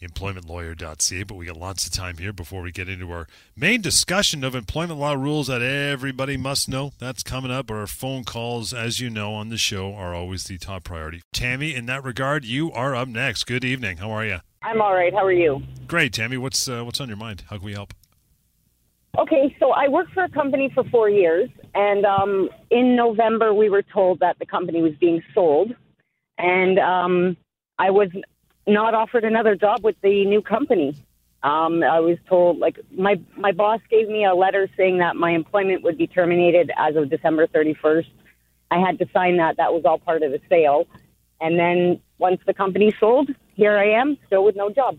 employmentlawyer.ca. 0.00 1.22
But 1.24 1.34
we 1.34 1.46
got 1.46 1.56
lots 1.56 1.86
of 1.86 1.92
time 1.92 2.18
here 2.18 2.32
before 2.32 2.62
we 2.62 2.72
get 2.72 2.88
into 2.88 3.10
our 3.10 3.26
main 3.56 3.80
discussion 3.80 4.44
of 4.44 4.54
employment 4.54 4.98
law 4.98 5.14
rules 5.14 5.46
that 5.46 5.62
everybody 5.62 6.36
must 6.36 6.68
know. 6.68 6.92
That's 6.98 7.22
coming 7.22 7.50
up. 7.50 7.70
Our 7.70 7.86
phone 7.86 8.24
calls, 8.24 8.72
as 8.72 9.00
you 9.00 9.10
know, 9.10 9.34
on 9.34 9.48
the 9.48 9.58
show 9.58 9.94
are 9.94 10.14
always 10.14 10.44
the 10.44 10.58
top 10.58 10.84
priority. 10.84 11.22
Tammy, 11.32 11.74
in 11.74 11.86
that 11.86 12.04
regard, 12.04 12.44
you 12.44 12.72
are 12.72 12.94
up 12.94 13.08
next. 13.08 13.44
Good 13.44 13.64
evening. 13.64 13.98
How 13.98 14.10
are 14.10 14.24
you? 14.24 14.38
I'm 14.62 14.80
all 14.80 14.94
right. 14.94 15.12
How 15.12 15.24
are 15.24 15.32
you? 15.32 15.62
Great, 15.86 16.12
Tammy. 16.12 16.36
What's 16.36 16.68
uh, 16.68 16.82
what's 16.84 17.00
on 17.00 17.08
your 17.08 17.16
mind? 17.16 17.44
How 17.48 17.56
can 17.56 17.64
we 17.64 17.72
help? 17.72 17.94
Okay, 19.18 19.56
so 19.58 19.70
I 19.70 19.88
worked 19.88 20.12
for 20.12 20.24
a 20.24 20.28
company 20.28 20.70
for 20.74 20.84
four 20.84 21.08
years, 21.08 21.48
and 21.74 22.04
um, 22.04 22.50
in 22.70 22.96
November 22.96 23.54
we 23.54 23.70
were 23.70 23.82
told 23.82 24.20
that 24.20 24.38
the 24.38 24.44
company 24.44 24.82
was 24.82 24.92
being 25.00 25.22
sold, 25.32 25.72
and 26.36 26.78
um, 26.78 27.36
I 27.78 27.90
was 27.90 28.10
not 28.66 28.94
offered 28.94 29.24
another 29.24 29.54
job 29.54 29.84
with 29.84 29.96
the 30.02 30.24
new 30.24 30.42
company. 30.42 30.96
Um, 31.42 31.82
I 31.82 32.00
was 32.00 32.18
told, 32.28 32.58
like 32.58 32.78
my 32.90 33.20
my 33.36 33.52
boss 33.52 33.80
gave 33.90 34.08
me 34.08 34.24
a 34.24 34.34
letter 34.34 34.68
saying 34.76 34.98
that 34.98 35.16
my 35.16 35.30
employment 35.30 35.82
would 35.82 35.96
be 35.96 36.06
terminated 36.06 36.70
as 36.76 36.96
of 36.96 37.08
December 37.08 37.46
31st. 37.46 38.10
I 38.70 38.78
had 38.78 38.98
to 38.98 39.06
sign 39.12 39.36
that. 39.36 39.56
That 39.58 39.72
was 39.72 39.84
all 39.84 39.98
part 39.98 40.22
of 40.22 40.32
the 40.32 40.40
sale. 40.48 40.86
And 41.40 41.58
then 41.58 42.00
once 42.18 42.40
the 42.46 42.54
company 42.54 42.92
sold, 42.98 43.30
here 43.54 43.76
I 43.76 43.90
am, 43.90 44.16
still 44.26 44.44
with 44.44 44.56
no 44.56 44.70
job. 44.70 44.98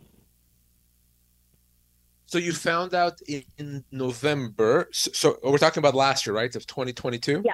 So 2.28 2.38
you 2.38 2.54
found 2.54 2.94
out 2.94 3.22
in 3.58 3.84
November. 3.92 4.90
So, 4.92 5.12
so 5.14 5.40
we're 5.44 5.58
talking 5.58 5.80
about 5.80 5.96
last 5.96 6.26
year, 6.26 6.36
right? 6.36 6.54
Of 6.56 6.68
2022. 6.68 7.42
Yeah. 7.44 7.54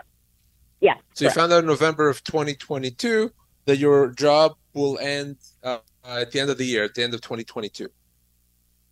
Yeah. 0.82 0.96
So 0.96 1.00
correct. 1.00 1.22
you 1.22 1.29
found 1.29 1.53
out 1.53 1.60
in 1.60 1.67
November 1.67 2.10
of 2.10 2.24
2022 2.24 3.32
that 3.65 3.77
your 3.77 4.10
job 4.10 4.55
will 4.74 4.98
end 5.00 5.38
uh, 5.63 5.77
at 6.05 6.31
the 6.31 6.39
end 6.39 6.50
of 6.50 6.57
the 6.57 6.65
year, 6.65 6.83
at 6.83 6.93
the 6.93 7.03
end 7.03 7.13
of 7.13 7.22
2022. 7.22 7.89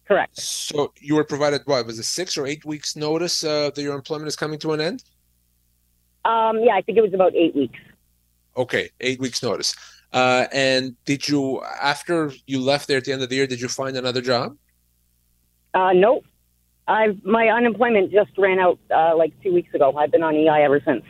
Correct. 0.08 0.40
So 0.40 0.94
you 1.00 1.16
were 1.16 1.24
provided 1.24 1.62
what 1.66 1.86
was 1.86 2.00
it 2.00 2.04
six 2.04 2.38
or 2.38 2.46
eight 2.46 2.66
weeks 2.66 2.96
notice 2.96 3.44
uh, 3.44 3.72
that 3.74 3.82
your 3.82 3.96
employment 3.96 4.28
is 4.28 4.36
coming 4.36 4.60
to 4.60 4.74
an 4.74 4.82
end? 4.82 5.04
Um, 6.26 6.60
yeah, 6.60 6.76
I 6.76 6.82
think 6.82 6.98
it 6.98 7.02
was 7.02 7.14
about 7.14 7.34
eight 7.36 7.56
weeks. 7.56 7.80
Okay, 8.58 8.90
eight 9.00 9.20
weeks 9.20 9.42
notice. 9.42 9.74
Uh, 10.12 10.48
and 10.52 10.96
did 11.06 11.28
you, 11.28 11.62
after 11.82 12.34
you 12.46 12.60
left 12.60 12.88
there 12.88 12.98
at 12.98 13.06
the 13.06 13.14
end 13.14 13.22
of 13.22 13.30
the 13.30 13.36
year, 13.36 13.48
did 13.48 13.62
you 13.62 13.70
find 13.70 13.96
another 13.96 14.22
job? 14.22 14.58
Uh, 15.74 15.94
nope. 15.94 16.26
I've 16.88 17.24
my 17.24 17.48
unemployment 17.48 18.12
just 18.12 18.32
ran 18.38 18.60
out 18.60 18.78
uh, 18.94 19.16
like 19.16 19.32
two 19.42 19.54
weeks 19.54 19.74
ago. 19.74 19.96
I've 19.96 20.12
been 20.12 20.24
on 20.24 20.36
EI 20.36 20.64
ever 20.64 20.82
since. 20.86 21.04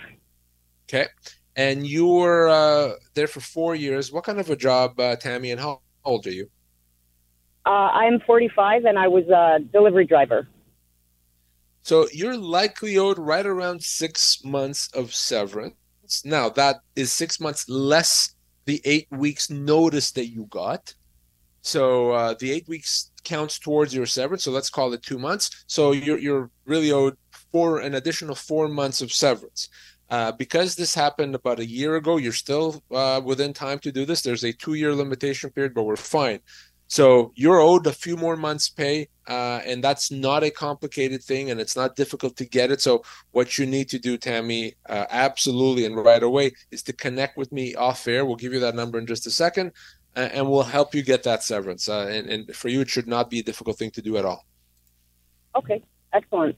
Okay, 0.88 1.08
and 1.56 1.88
you 1.88 2.08
were 2.08 2.50
uh, 2.50 2.94
there 3.16 3.28
for 3.28 3.40
four 3.40 3.74
years. 3.74 4.12
What 4.12 4.26
kind 4.26 4.40
of 4.40 4.50
a 4.50 4.56
job, 4.56 5.00
uh, 5.00 5.16
Tammy, 5.16 5.50
and 5.50 5.60
how 5.60 5.82
how 6.04 6.12
old 6.12 6.28
are 6.28 6.32
you? 6.32 6.50
Uh, 7.66 7.70
I'm 7.70 8.20
45 8.22 8.86
and 8.86 8.98
I 8.98 9.08
was 9.08 9.28
a 9.28 9.60
delivery 9.72 10.06
driver. 10.06 10.48
So 11.84 12.08
you're 12.12 12.38
likely 12.38 12.98
owed 12.98 13.18
right 13.18 13.46
around 13.46 13.82
six 13.82 14.44
months 14.44 14.90
of 14.94 15.14
severance. 15.14 15.76
Now, 16.24 16.50
that 16.50 16.78
is 16.96 17.12
six 17.12 17.40
months 17.40 17.68
less 17.70 18.36
the 18.66 18.82
eight 18.86 19.08
weeks 19.12 19.50
notice 19.50 20.12
that 20.12 20.28
you 20.28 20.46
got. 20.50 20.94
So 21.62 22.12
uh, 22.12 22.36
the 22.40 22.52
eight 22.52 22.68
weeks 22.68 23.12
counts 23.24 23.60
towards 23.60 23.94
your 23.94 24.06
severance. 24.06 24.44
So 24.44 24.52
let's 24.52 24.70
call 24.70 24.94
it 24.94 25.04
two 25.04 25.20
months. 25.20 25.64
So 25.68 25.92
you're, 25.92 26.18
you're 26.18 26.50
really 26.66 26.92
owed 26.92 27.18
for 27.52 27.80
an 27.80 27.96
additional 27.96 28.36
four 28.36 28.68
months 28.68 29.02
of 29.02 29.12
severance. 29.12 29.70
Uh, 30.12 30.30
because 30.34 30.76
this 30.76 30.94
happened 30.94 31.34
about 31.34 31.62
a 31.62 31.66
year 31.66 31.96
ago, 31.96 32.18
you're 32.18 32.34
still 32.34 32.84
uh, 32.92 33.22
within 33.24 33.54
time 33.54 33.80
to 33.80 33.94
do 33.94 34.06
this. 34.06 34.22
There's 34.22 34.44
a 34.44 34.52
two 34.52 34.74
year 34.74 34.94
limitation 34.94 35.50
period, 35.52 35.74
but 35.74 35.84
we're 35.84 35.96
fine. 35.96 36.42
So 36.88 37.32
you're 37.36 37.62
owed 37.62 37.88
a 37.88 37.94
few 37.94 38.18
more 38.18 38.36
months' 38.36 38.68
pay, 38.68 39.08
uh, 39.30 39.62
and 39.66 39.82
that's 39.82 40.12
not 40.12 40.44
a 40.44 40.52
complicated 40.52 41.24
thing, 41.24 41.50
and 41.50 41.62
it's 41.62 41.78
not 41.78 41.96
difficult 41.96 42.36
to 42.36 42.46
get 42.46 42.70
it. 42.70 42.82
So 42.82 43.04
what 43.32 43.58
you 43.58 43.66
need 43.66 43.88
to 43.92 44.00
do, 44.00 44.18
Tammy, 44.18 44.74
uh, 44.90 45.06
absolutely 45.10 45.86
and 45.86 45.96
right 45.96 46.22
away, 46.22 46.52
is 46.72 46.84
to 46.84 46.94
connect 46.94 47.38
with 47.38 47.54
me 47.54 47.74
off 47.76 48.06
air. 48.10 48.26
We'll 48.26 48.36
give 48.36 48.52
you 48.52 48.60
that 48.60 48.76
number 48.76 49.00
in 49.00 49.08
just 49.08 49.26
a 49.26 49.32
second, 49.32 49.72
and 50.18 50.50
we'll 50.50 50.64
help 50.64 50.94
you 50.94 51.02
get 51.02 51.24
that 51.24 51.44
severance. 51.44 51.88
Uh, 51.88 52.08
and, 52.12 52.30
and 52.30 52.54
for 52.54 52.68
you, 52.68 52.82
it 52.82 52.90
should 52.90 53.08
not 53.08 53.30
be 53.30 53.40
a 53.40 53.44
difficult 53.44 53.78
thing 53.78 53.92
to 53.92 54.02
do 54.02 54.18
at 54.18 54.26
all. 54.26 54.46
Okay, 55.56 55.82
excellent. 56.12 56.58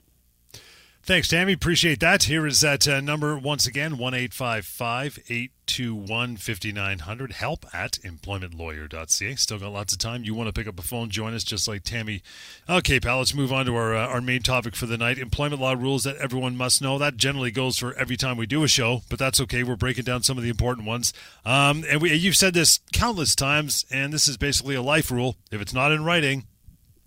Thanks, 1.06 1.28
Tammy. 1.28 1.52
Appreciate 1.52 2.00
that. 2.00 2.24
Here 2.24 2.48
is 2.48 2.62
that 2.62 2.88
uh, 2.88 3.02
number 3.02 3.38
once 3.38 3.68
again 3.68 3.98
1 3.98 4.14
821 4.14 6.38
5900. 6.38 7.32
Help 7.34 7.66
at 7.74 8.00
employmentlawyer.ca. 8.06 9.36
Still 9.36 9.60
got 9.60 9.74
lots 9.74 9.92
of 9.92 10.00
time. 10.00 10.24
You 10.24 10.34
want 10.34 10.48
to 10.48 10.54
pick 10.54 10.66
up 10.66 10.80
a 10.80 10.82
phone, 10.82 11.10
join 11.10 11.34
us 11.34 11.44
just 11.44 11.68
like 11.68 11.84
Tammy. 11.84 12.24
Okay, 12.70 13.02
pal, 13.02 13.18
let's 13.18 13.34
move 13.34 13.52
on 13.52 13.66
to 13.66 13.76
our, 13.76 13.94
uh, 13.94 14.08
our 14.08 14.22
main 14.22 14.44
topic 14.44 14.78
for 14.78 14.86
the 14.86 14.98
night 14.98 15.18
employment 15.18 15.62
law 15.62 15.74
rules 15.74 16.06
that 16.06 16.16
everyone 16.16 16.56
must 16.56 16.82
know. 16.82 16.98
That 16.98 17.18
generally 17.18 17.52
goes 17.52 17.78
for 17.78 17.94
every 17.96 18.16
time 18.16 18.38
we 18.38 18.46
do 18.46 18.64
a 18.64 18.70
show, 18.70 19.02
but 19.10 19.20
that's 19.20 19.42
okay. 19.42 19.64
We're 19.64 19.76
breaking 19.76 20.06
down 20.06 20.24
some 20.24 20.38
of 20.38 20.44
the 20.46 20.50
important 20.50 20.88
ones. 20.88 21.12
Um, 21.44 21.84
and 21.90 22.02
we, 22.02 22.14
you've 22.14 22.38
said 22.38 22.54
this 22.54 22.80
countless 22.94 23.36
times, 23.36 23.86
and 23.92 24.14
this 24.14 24.30
is 24.30 24.38
basically 24.38 24.76
a 24.76 24.82
life 24.82 25.12
rule. 25.12 25.36
If 25.52 25.60
it's 25.60 25.74
not 25.74 25.92
in 25.92 26.06
writing, 26.06 26.46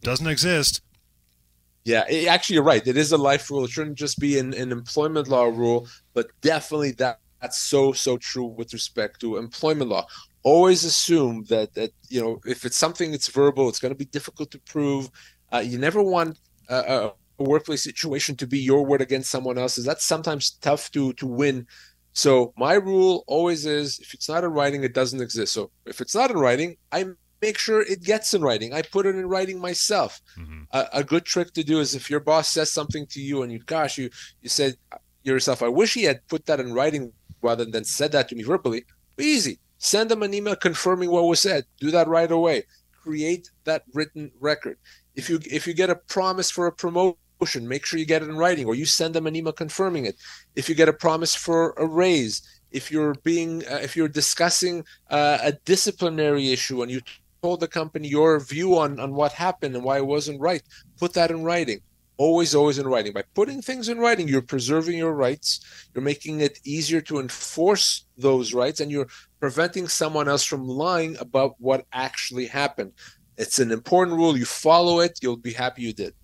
doesn't 0.03 0.27
exist. 0.27 0.83
Yeah, 1.87 2.05
it, 2.09 2.27
actually, 2.27 2.55
you're 2.55 2.65
right. 2.65 2.85
It 2.85 2.97
is 2.97 3.13
a 3.13 3.17
life 3.17 3.49
rule. 3.49 3.65
It 3.65 3.71
shouldn't 3.71 3.97
just 3.97 4.19
be 4.19 4.41
an, 4.41 4.53
an 4.55 4.73
employment 4.73 5.29
law 5.29 5.45
rule, 5.45 5.87
but 6.15 6.27
definitely 6.41 6.91
that 6.93 7.21
that's 7.41 7.61
so 7.61 7.93
so 7.93 8.17
true 8.19 8.47
with 8.47 8.73
respect 8.73 9.21
to 9.21 9.37
employment 9.37 9.91
law. 9.91 10.05
Always 10.43 10.83
assume 10.83 11.45
that 11.49 11.75
that 11.75 11.93
you 12.09 12.21
know 12.21 12.41
if 12.45 12.65
it's 12.65 12.77
something 12.77 13.13
that's 13.13 13.29
verbal, 13.29 13.69
it's 13.69 13.79
going 13.79 13.93
to 13.95 13.99
be 13.99 14.05
difficult 14.07 14.51
to 14.51 14.59
prove. 14.61 15.09
Uh, 15.53 15.59
you 15.65 15.79
never 15.79 16.03
want 16.03 16.41
a, 16.69 17.13
a 17.39 17.45
workplace 17.45 17.85
situation 17.85 18.35
to 18.37 18.49
be 18.49 18.59
your 18.59 18.85
word 18.85 19.01
against 19.01 19.31
someone 19.31 19.57
else's. 19.57 19.85
That's 19.85 20.05
sometimes 20.05 20.51
tough 20.61 20.91
to 20.91 21.13
to 21.15 21.27
win. 21.27 21.69
So 22.15 22.53
my 22.57 22.75
rule 22.75 23.23
always 23.29 23.65
is: 23.65 24.01
if 24.01 24.13
it's 24.13 24.29
not 24.29 24.43
in 24.43 24.51
writing, 24.51 24.83
it 24.83 24.93
doesn't 24.93 25.21
exist. 25.23 25.53
So 25.53 25.71
if 25.87 26.01
it's 26.01 26.17
not 26.17 26.33
in 26.33 26.39
writing, 26.39 26.79
I 26.91 27.05
make 27.47 27.59
sure 27.59 27.81
it 27.83 28.03
gets 28.03 28.35
in 28.35 28.43
writing. 28.43 28.73
I 28.73 28.83
put 28.83 29.07
it 29.07 29.15
in 29.15 29.29
writing 29.29 29.59
myself. 29.61 30.21
Mm-hmm. 30.37 30.63
A, 30.73 30.89
a, 31.01 31.05
good 31.05 31.25
trick 31.25 31.53
to 31.53 31.63
do 31.63 31.79
is 31.79 31.95
if 31.95 32.11
your 32.11 32.19
boss 32.19 32.49
says 32.49 32.73
something 32.73 33.07
to 33.15 33.21
you 33.21 33.43
and 33.43 33.53
you, 33.53 33.61
gosh, 33.61 33.97
you 33.99 34.11
you 34.43 34.49
said 34.49 34.75
yourself, 35.23 35.63
I 35.63 35.69
wish 35.69 35.95
he 35.95 36.03
had 36.11 36.27
put 36.27 36.47
that 36.47 36.59
in 36.59 36.73
writing 36.79 37.13
rather 37.43 37.65
than 37.65 37.85
said 37.85 38.11
that 38.13 38.29
to 38.29 38.35
me 38.35 38.43
verbally. 38.43 38.83
Easy. 39.19 39.59
Send 39.79 40.11
them 40.11 40.25
an 40.25 40.35
email 40.35 40.57
confirming 40.57 41.11
what 41.11 41.25
was 41.25 41.41
said. 41.41 41.65
Do 41.79 41.91
that 41.93 42.09
right 42.09 42.33
away. 42.39 42.65
Create 43.05 43.45
that 43.65 43.85
written 43.95 44.33
record. 44.41 44.77
If 45.15 45.31
you 45.31 45.39
if 45.59 45.63
you 45.69 45.75
get 45.83 45.91
a 45.97 46.03
promise 46.17 46.51
for 46.51 46.67
a 46.67 46.73
promotion, 46.73 47.63
make 47.75 47.87
sure 47.87 48.01
you 48.01 48.07
get 48.07 48.23
it 48.25 48.29
in 48.29 48.37
writing, 48.37 48.67
or 48.67 48.75
you 48.75 48.87
send 48.87 49.15
them 49.15 49.29
an 49.29 49.37
email 49.37 49.53
confirming 49.53 50.05
it. 50.11 50.17
If 50.57 50.69
you 50.69 50.75
get 50.75 50.89
a 50.89 51.01
promise 51.07 51.35
for 51.47 51.61
a 51.77 51.87
raise, 51.87 52.35
if 52.73 52.91
you're 52.91 53.15
being 53.23 53.53
uh, 53.73 53.81
if 53.87 53.97
you're 53.97 54.15
discussing 54.23 54.85
uh, 55.11 55.39
a 55.51 55.53
disciplinary 55.73 56.47
issue 56.57 56.83
and 56.83 56.91
you 56.91 57.01
told 57.47 57.61
the 57.61 57.69
company 57.69 58.09
your 58.09 58.41
view 58.41 58.77
on, 58.77 58.99
on 58.99 59.15
what 59.15 59.31
happened 59.31 59.77
and 59.77 59.85
why 59.85 59.99
it 59.99 60.07
wasn't 60.15 60.41
right. 60.41 60.65
Put 60.99 61.13
that 61.13 61.31
in 61.31 61.45
writing. 61.45 61.81
Always, 62.17 62.57
always 62.57 62.79
in 62.81 62.89
writing. 62.89 63.13
By 63.13 63.23
putting 63.35 63.63
things 63.63 63.89
in 63.89 63.99
writing, 64.01 64.27
you're 64.27 64.43
preserving 64.55 64.99
your 64.99 65.13
rights. 65.13 65.61
You're 65.95 66.03
making 66.03 66.41
it 66.41 66.59
easier 66.65 67.01
to 67.03 67.21
enforce 67.21 68.05
those 68.19 68.53
rights, 68.53 68.81
and 68.81 68.91
you're 68.91 69.07
preventing 69.39 69.87
someone 69.87 70.27
else 70.27 70.43
from 70.43 70.67
lying 70.67 71.17
about 71.21 71.55
what 71.59 71.87
actually 71.93 72.47
happened. 72.47 72.91
It's 73.39 73.61
an 73.61 73.71
important 73.71 74.17
rule. 74.17 74.37
You 74.37 74.45
follow 74.45 74.99
it, 74.99 75.21
you'll 75.23 75.37
be 75.37 75.53
happy 75.53 75.83
you 75.83 75.93
did. 75.93 76.15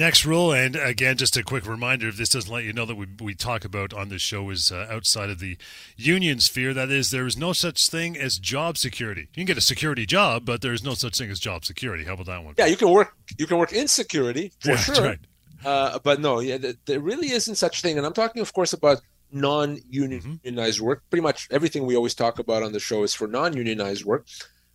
Next 0.00 0.24
rule, 0.24 0.50
and 0.50 0.76
again, 0.76 1.18
just 1.18 1.36
a 1.36 1.42
quick 1.42 1.66
reminder 1.66 2.08
if 2.08 2.16
this 2.16 2.30
doesn't 2.30 2.50
let 2.50 2.64
you 2.64 2.72
know 2.72 2.86
that 2.86 2.94
we, 2.94 3.06
we 3.20 3.34
talk 3.34 3.66
about 3.66 3.92
on 3.92 4.08
this 4.08 4.22
show 4.22 4.48
is 4.48 4.72
uh, 4.72 4.86
outside 4.88 5.28
of 5.28 5.40
the 5.40 5.58
union 5.94 6.40
sphere. 6.40 6.72
That 6.72 6.90
is, 6.90 7.10
there 7.10 7.26
is 7.26 7.36
no 7.36 7.52
such 7.52 7.86
thing 7.90 8.16
as 8.16 8.38
job 8.38 8.78
security. 8.78 9.28
You 9.34 9.34
can 9.34 9.44
get 9.44 9.58
a 9.58 9.60
security 9.60 10.06
job, 10.06 10.46
but 10.46 10.62
there 10.62 10.72
is 10.72 10.82
no 10.82 10.94
such 10.94 11.18
thing 11.18 11.30
as 11.30 11.38
job 11.38 11.66
security. 11.66 12.04
How 12.04 12.14
about 12.14 12.26
that 12.26 12.42
one? 12.42 12.54
Yeah, 12.56 12.64
you 12.64 12.78
can 12.78 12.88
work. 12.88 13.14
You 13.36 13.46
can 13.46 13.58
work 13.58 13.74
in 13.74 13.88
security 13.88 14.52
for 14.60 14.70
yeah, 14.70 14.76
sure. 14.78 15.04
Right. 15.04 15.18
Uh, 15.62 15.98
but 15.98 16.18
no, 16.18 16.40
yeah, 16.40 16.56
there 16.86 17.00
really 17.00 17.30
isn't 17.32 17.56
such 17.56 17.82
thing. 17.82 17.98
And 17.98 18.06
I'm 18.06 18.14
talking, 18.14 18.40
of 18.40 18.54
course, 18.54 18.72
about 18.72 19.02
non-unionized 19.32 20.40
mm-hmm. 20.46 20.84
work. 20.86 21.02
Pretty 21.10 21.22
much 21.22 21.46
everything 21.50 21.84
we 21.84 21.94
always 21.94 22.14
talk 22.14 22.38
about 22.38 22.62
on 22.62 22.72
the 22.72 22.80
show 22.80 23.02
is 23.02 23.14
for 23.14 23.28
non-unionized 23.28 24.06
work. 24.06 24.26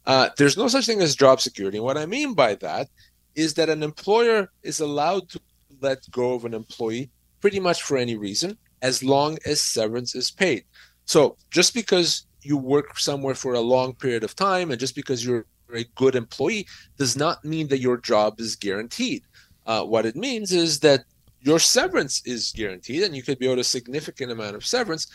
Uh, 0.05 0.29
there's 0.37 0.55
no 0.55 0.67
such 0.67 0.85
thing 0.85 1.01
as 1.01 1.15
job 1.15 1.41
security. 1.41 1.77
And 1.77 1.83
what 1.83 1.97
I 1.97 2.05
mean 2.05 2.35
by 2.35 2.53
that 2.55 2.89
is 3.35 3.53
that 3.55 3.69
an 3.69 3.83
employer 3.83 4.49
is 4.63 4.79
allowed 4.79 5.29
to 5.29 5.39
let 5.81 6.09
go 6.11 6.33
of 6.33 6.45
an 6.45 6.53
employee 6.53 7.09
pretty 7.41 7.59
much 7.59 7.83
for 7.83 7.97
any 7.97 8.15
reason 8.15 8.57
as 8.81 9.03
long 9.03 9.37
as 9.45 9.61
severance 9.61 10.15
is 10.15 10.31
paid. 10.31 10.63
So 11.05 11.37
just 11.51 11.73
because 11.73 12.25
you 12.41 12.57
work 12.57 12.97
somewhere 12.99 13.35
for 13.35 13.53
a 13.53 13.59
long 13.59 13.93
period 13.93 14.23
of 14.23 14.35
time 14.35 14.71
and 14.71 14.79
just 14.79 14.95
because 14.95 15.25
you're 15.25 15.45
a 15.73 15.83
good 15.95 16.15
employee 16.15 16.67
does 16.97 17.17
not 17.17 17.43
mean 17.43 17.67
that 17.69 17.79
your 17.79 17.97
job 17.97 18.39
is 18.39 18.55
guaranteed. 18.55 19.23
Uh, 19.65 19.83
what 19.83 20.05
it 20.05 20.15
means 20.15 20.51
is 20.51 20.79
that 20.79 21.03
your 21.41 21.59
severance 21.59 22.21
is 22.25 22.53
guaranteed 22.55 23.03
and 23.03 23.15
you 23.15 23.23
could 23.23 23.39
be 23.39 23.47
owed 23.47 23.59
a 23.59 23.63
significant 23.63 24.31
amount 24.31 24.55
of 24.55 24.65
severance, 24.65 25.07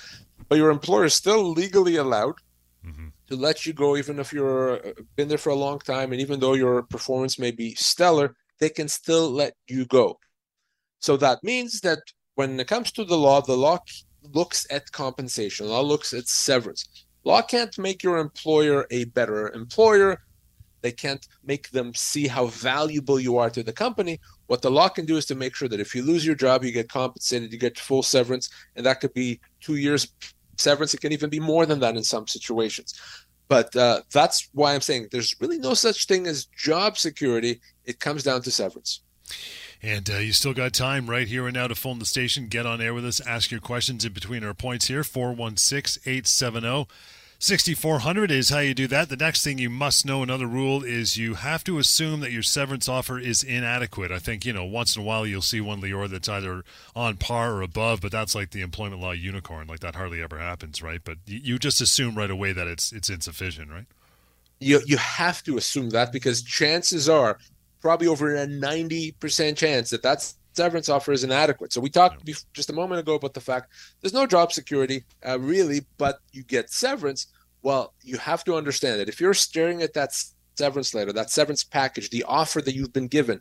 but 0.49 0.59
your 0.59 0.71
employer 0.71 1.05
is 1.05 1.15
still 1.15 1.51
legally 1.51 1.97
allowed 1.97 2.35
to 3.31 3.37
let 3.37 3.65
you 3.65 3.73
go 3.73 3.97
even 3.97 4.19
if 4.19 4.33
you're 4.33 4.87
uh, 4.87 4.93
been 5.17 5.29
there 5.29 5.39
for 5.39 5.51
a 5.51 5.55
long 5.67 5.79
time 5.79 6.13
and 6.13 6.21
even 6.21 6.41
though 6.41 6.55
your 6.55 6.83
performance 6.83 7.39
may 7.39 7.53
be 7.53 7.75
stellar 7.77 8.35
they 8.59 8.69
can 8.69 8.89
still 8.89 9.31
let 9.31 9.55
you 9.69 9.87
go. 9.87 10.19
So 10.99 11.17
that 11.17 11.43
means 11.43 11.81
that 11.81 12.01
when 12.35 12.61
it 12.61 12.67
comes 12.67 12.93
to 12.93 13.05
the 13.05 13.17
law 13.17 13.41
the 13.41 13.57
law 13.57 13.79
looks 14.35 14.67
at 14.71 14.91
compensation 14.93 15.69
law 15.69 15.81
looks 15.81 16.13
at 16.13 16.27
severance. 16.27 17.07
Law 17.25 17.43
can't 17.43 17.77
make 17.79 18.03
your 18.03 18.19
employer 18.19 18.87
a 18.91 19.05
better 19.05 19.51
employer. 19.53 20.23
They 20.83 20.93
can't 20.93 21.27
make 21.45 21.71
them 21.71 21.93
see 21.95 22.27
how 22.27 22.47
valuable 22.47 23.21
you 23.21 23.37
are 23.37 23.51
to 23.51 23.63
the 23.63 23.73
company. 23.73 24.19
What 24.47 24.63
the 24.63 24.71
law 24.71 24.89
can 24.89 25.05
do 25.05 25.19
is 25.19 25.27
to 25.27 25.35
make 25.35 25.55
sure 25.55 25.69
that 25.69 25.81
if 25.81 25.95
you 25.95 26.03
lose 26.03 26.27
your 26.27 26.35
job 26.35 26.65
you 26.65 26.73
get 26.73 26.89
compensated 26.89 27.53
you 27.53 27.59
get 27.59 27.79
full 27.79 28.03
severance 28.03 28.51
and 28.75 28.85
that 28.87 29.01
could 29.01 29.15
be 29.15 29.41
two 29.61 29.77
years 29.77 30.13
severance. 30.61 30.95
It 30.95 31.01
can 31.01 31.13
even 31.13 31.31
be 31.31 31.41
more 31.41 31.67
than 31.67 31.81
that 31.81 31.97
in 31.97 32.05
some 32.05 32.27
situations. 32.27 32.95
But 33.49 33.75
uh, 33.75 34.03
that's 34.13 34.49
why 34.53 34.75
I'm 34.75 34.81
saying 34.81 35.09
there's 35.11 35.35
really 35.41 35.59
no 35.59 35.75
such 35.75 36.07
thing 36.07 36.27
as 36.27 36.45
job 36.45 36.97
security. 36.97 37.61
It 37.85 37.99
comes 37.99 38.23
down 38.23 38.43
to 38.43 38.51
severance. 38.51 39.01
And 39.83 40.09
uh, 40.11 40.19
you 40.19 40.33
still 40.33 40.55
got 40.55 40.73
time 40.73 41.09
right 41.09 41.27
here 41.27 41.47
and 41.47 41.55
now 41.55 41.67
to 41.67 41.75
phone 41.75 41.99
the 41.99 42.07
station, 42.07 42.49
get 42.49 42.67
on 42.67 42.81
air 42.81 42.95
with 42.95 43.07
us, 43.07 43.21
ask 43.27 43.51
your 43.51 43.61
questions 43.61 44.05
in 44.05 44.13
between 44.13 44.45
our 44.45 44.55
points 44.55 44.87
here 44.87 45.03
416 45.03 46.03
870 46.05 46.87
6400 47.43 48.31
is 48.31 48.51
how 48.51 48.59
you 48.59 48.75
do 48.75 48.87
that. 48.89 49.09
The 49.09 49.17
next 49.17 49.43
thing 49.43 49.57
you 49.57 49.71
must 49.71 50.05
know, 50.05 50.23
another 50.23 50.47
rule, 50.47 50.85
is 50.85 51.17
you 51.17 51.35
have 51.35 51.65
to 51.65 51.79
assume 51.79 52.21
that 52.21 52.33
your 52.33 52.43
severance 52.43 52.87
offer 52.87 53.19
is 53.19 53.43
inadequate. 53.43 54.13
I 54.13 54.19
think, 54.19 54.45
you 54.45 54.53
know, 54.53 54.67
once 54.67 54.95
in 54.95 55.01
a 55.01 55.05
while 55.07 55.27
you'll 55.27 55.41
see 55.41 55.63
one, 55.63 55.81
Lior, 55.81 56.07
that's 56.07 56.29
either 56.29 56.63
on 56.95 57.17
par 57.17 57.55
or 57.55 57.63
above, 57.63 58.03
but 58.03 58.13
that's 58.13 58.35
like 58.35 58.51
the 58.51 58.61
employment 58.61 59.01
law 59.01 59.13
unicorn. 59.13 59.69
Like 59.69 59.81
that 59.81 59.95
hardly 59.95 60.21
ever 60.21 60.39
happens, 60.39 60.83
right? 60.83 61.01
But 61.03 61.17
you 61.25 61.59
just 61.59 61.81
assume 61.81 62.15
right 62.15 62.31
away 62.31 62.53
that 62.53 62.67
it's 62.67 62.93
it's 62.93 63.09
insufficient, 63.09 63.71
right? 63.71 63.87
You, 64.59 64.83
you 64.85 64.99
have 64.99 65.43
to 65.45 65.57
assume 65.57 65.89
that 65.91 66.13
because 66.13 66.43
chances 66.43 67.09
are 67.09 67.39
probably 67.81 68.07
over 68.07 68.37
a 68.37 68.47
90% 68.47 69.57
chance 69.57 69.89
that 69.89 70.03
that's 70.03 70.35
severance 70.53 70.89
offer 70.89 71.13
is 71.13 71.25
inadequate. 71.25 71.73
So 71.73 71.81
we 71.81 71.91
talked 71.91 72.29
just 72.53 72.71
a 72.71 72.75
moment 72.75 73.01
ago 73.01 73.15
about 73.15 73.35
the 73.35 73.41
fact 73.41 73.73
there's 74.01 74.13
no 74.13 74.27
job 74.27 74.53
security 74.53 75.05
uh, 75.27 75.39
really, 75.39 75.87
but 75.99 76.21
you 76.33 76.43
get 76.43 76.71
severance. 76.71 77.27
Well, 77.63 77.95
you 78.03 78.17
have 78.19 78.45
to 78.45 78.57
understand 78.57 79.01
that 79.01 79.09
if 79.09 79.21
you're 79.21 79.35
staring 79.35 79.83
at 79.83 79.95
that 79.95 80.11
severance 80.57 80.95
letter, 80.95 81.13
that 81.13 81.31
severance 81.31 81.65
package, 81.65 82.11
the 82.11 82.25
offer 82.25 82.61
that 82.63 82.75
you've 82.75 82.93
been 82.93 83.09
given, 83.09 83.41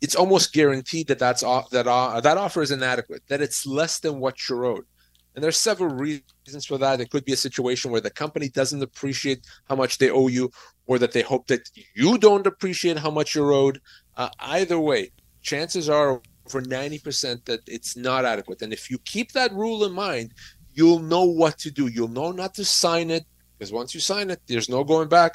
it's 0.00 0.14
almost 0.14 0.52
guaranteed 0.52 1.08
that 1.08 1.18
that's 1.18 1.42
that 1.42 1.86
uh, 1.86 2.20
that 2.20 2.38
offer 2.38 2.62
is 2.62 2.70
inadequate, 2.70 3.22
that 3.28 3.42
it's 3.42 3.66
less 3.66 4.00
than 4.00 4.18
what 4.18 4.48
you're 4.48 4.64
owed. 4.64 4.86
And 5.34 5.44
there's 5.44 5.58
several 5.58 5.90
reasons 5.90 6.66
for 6.66 6.78
that. 6.78 7.00
It 7.00 7.10
could 7.10 7.24
be 7.24 7.32
a 7.32 7.36
situation 7.36 7.90
where 7.90 8.00
the 8.00 8.10
company 8.10 8.48
doesn't 8.48 8.82
appreciate 8.82 9.46
how 9.68 9.76
much 9.76 9.98
they 9.98 10.10
owe 10.10 10.28
you, 10.28 10.50
or 10.86 10.98
that 10.98 11.12
they 11.12 11.22
hope 11.22 11.46
that 11.48 11.70
you 11.94 12.18
don't 12.18 12.46
appreciate 12.46 12.98
how 12.98 13.10
much 13.10 13.34
you're 13.34 13.52
owed. 13.52 13.80
Uh, 14.16 14.30
either 14.40 14.78
way, 14.80 15.12
chances 15.42 15.88
are 15.88 16.20
over 16.46 16.62
90% 16.62 17.44
that 17.44 17.60
it's 17.66 17.96
not 17.96 18.24
adequate. 18.24 18.62
And 18.62 18.72
if 18.72 18.90
you 18.90 18.98
keep 18.98 19.32
that 19.32 19.52
rule 19.52 19.84
in 19.84 19.92
mind, 19.92 20.32
you'll 20.74 21.00
know 21.00 21.24
what 21.24 21.58
to 21.58 21.70
do. 21.70 21.88
You'll 21.88 22.08
know 22.08 22.32
not 22.32 22.54
to 22.54 22.64
sign 22.64 23.10
it 23.10 23.26
because 23.58 23.72
once 23.72 23.94
you 23.94 24.00
sign 24.00 24.30
it, 24.30 24.40
there's 24.46 24.68
no 24.68 24.84
going 24.84 25.08
back. 25.08 25.34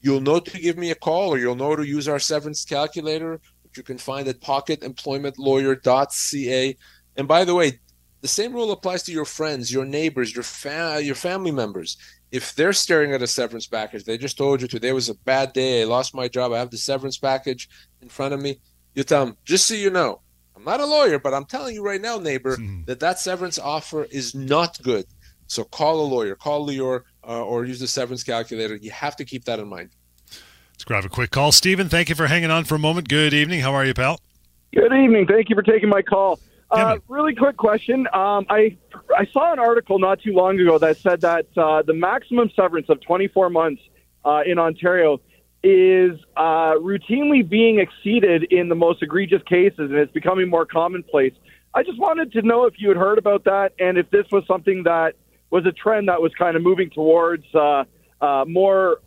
You'll 0.00 0.20
know 0.20 0.40
to 0.40 0.60
give 0.60 0.78
me 0.78 0.90
a 0.90 0.94
call 0.94 1.34
or 1.34 1.38
you'll 1.38 1.54
know 1.54 1.76
to 1.76 1.86
use 1.86 2.08
our 2.08 2.18
severance 2.18 2.64
calculator, 2.64 3.40
which 3.62 3.76
you 3.76 3.82
can 3.82 3.98
find 3.98 4.26
at 4.28 4.40
pocketemploymentlawyer.ca. 4.40 6.76
And 7.16 7.28
by 7.28 7.44
the 7.44 7.54
way, 7.54 7.80
the 8.20 8.28
same 8.28 8.52
rule 8.52 8.72
applies 8.72 9.04
to 9.04 9.12
your 9.12 9.24
friends, 9.24 9.72
your 9.72 9.84
neighbors, 9.84 10.34
your 10.34 10.42
fa- 10.42 11.00
your 11.02 11.14
family 11.14 11.52
members. 11.52 11.96
If 12.30 12.54
they're 12.54 12.72
staring 12.72 13.12
at 13.12 13.22
a 13.22 13.26
severance 13.26 13.66
package, 13.66 14.04
they 14.04 14.18
just 14.18 14.36
told 14.36 14.60
you 14.60 14.68
today 14.68 14.92
was 14.92 15.08
a 15.08 15.14
bad 15.14 15.52
day. 15.52 15.82
I 15.82 15.84
lost 15.84 16.14
my 16.14 16.28
job. 16.28 16.52
I 16.52 16.58
have 16.58 16.70
the 16.70 16.78
severance 16.78 17.16
package 17.16 17.68
in 18.02 18.08
front 18.08 18.34
of 18.34 18.40
me. 18.40 18.60
You 18.98 19.04
tell 19.04 19.26
them, 19.26 19.36
just 19.44 19.68
so 19.68 19.74
you 19.74 19.90
know, 19.90 20.22
I'm 20.56 20.64
not 20.64 20.80
a 20.80 20.84
lawyer, 20.84 21.20
but 21.20 21.32
I'm 21.32 21.44
telling 21.44 21.72
you 21.72 21.84
right 21.84 22.00
now, 22.00 22.18
neighbor, 22.18 22.56
hmm. 22.56 22.82
that 22.86 22.98
that 22.98 23.20
severance 23.20 23.56
offer 23.56 24.02
is 24.10 24.34
not 24.34 24.82
good. 24.82 25.06
So 25.46 25.62
call 25.62 26.00
a 26.00 26.08
lawyer, 26.08 26.34
call 26.34 26.66
Lior, 26.66 27.02
uh, 27.22 27.44
or 27.44 27.64
use 27.64 27.78
the 27.78 27.86
severance 27.86 28.24
calculator. 28.24 28.74
You 28.74 28.90
have 28.90 29.14
to 29.14 29.24
keep 29.24 29.44
that 29.44 29.60
in 29.60 29.68
mind. 29.68 29.90
Let's 30.72 30.82
grab 30.82 31.04
a 31.04 31.08
quick 31.08 31.30
call. 31.30 31.52
Stephen, 31.52 31.88
thank 31.88 32.08
you 32.08 32.16
for 32.16 32.26
hanging 32.26 32.50
on 32.50 32.64
for 32.64 32.74
a 32.74 32.78
moment. 32.80 33.08
Good 33.08 33.32
evening. 33.34 33.60
How 33.60 33.72
are 33.72 33.84
you, 33.84 33.94
pal? 33.94 34.18
Good 34.74 34.92
evening. 34.92 35.28
Thank 35.28 35.48
you 35.48 35.54
for 35.54 35.62
taking 35.62 35.88
my 35.88 36.02
call. 36.02 36.40
Uh, 36.68 36.98
really 37.06 37.36
quick 37.36 37.56
question. 37.56 38.08
Um, 38.12 38.46
I 38.50 38.76
I 39.16 39.26
saw 39.32 39.52
an 39.52 39.60
article 39.60 40.00
not 40.00 40.20
too 40.20 40.32
long 40.32 40.58
ago 40.58 40.76
that 40.78 40.96
said 40.96 41.20
that 41.20 41.46
uh, 41.56 41.82
the 41.82 41.94
maximum 41.94 42.50
severance 42.56 42.88
of 42.88 43.00
24 43.02 43.48
months 43.48 43.80
uh, 44.24 44.42
in 44.44 44.58
Ontario 44.58 45.20
is 45.62 46.18
uh, 46.36 46.74
routinely 46.74 47.48
being 47.48 47.80
exceeded 47.80 48.44
in 48.52 48.68
the 48.68 48.74
most 48.74 49.02
egregious 49.02 49.42
cases, 49.42 49.90
and 49.90 49.94
it's 49.94 50.12
becoming 50.12 50.48
more 50.48 50.64
commonplace. 50.64 51.32
I 51.74 51.82
just 51.82 51.98
wanted 51.98 52.32
to 52.32 52.42
know 52.42 52.64
if 52.64 52.74
you 52.78 52.88
had 52.88 52.96
heard 52.96 53.18
about 53.18 53.44
that, 53.44 53.72
and 53.78 53.98
if 53.98 54.10
this 54.10 54.26
was 54.30 54.44
something 54.46 54.84
that 54.84 55.14
was 55.50 55.66
a 55.66 55.72
trend 55.72 56.08
that 56.08 56.20
was 56.22 56.32
kind 56.34 56.56
of 56.56 56.62
moving 56.62 56.90
towards 56.90 57.44
uh, 57.54 57.84
uh, 58.20 58.44
more, 58.46 58.98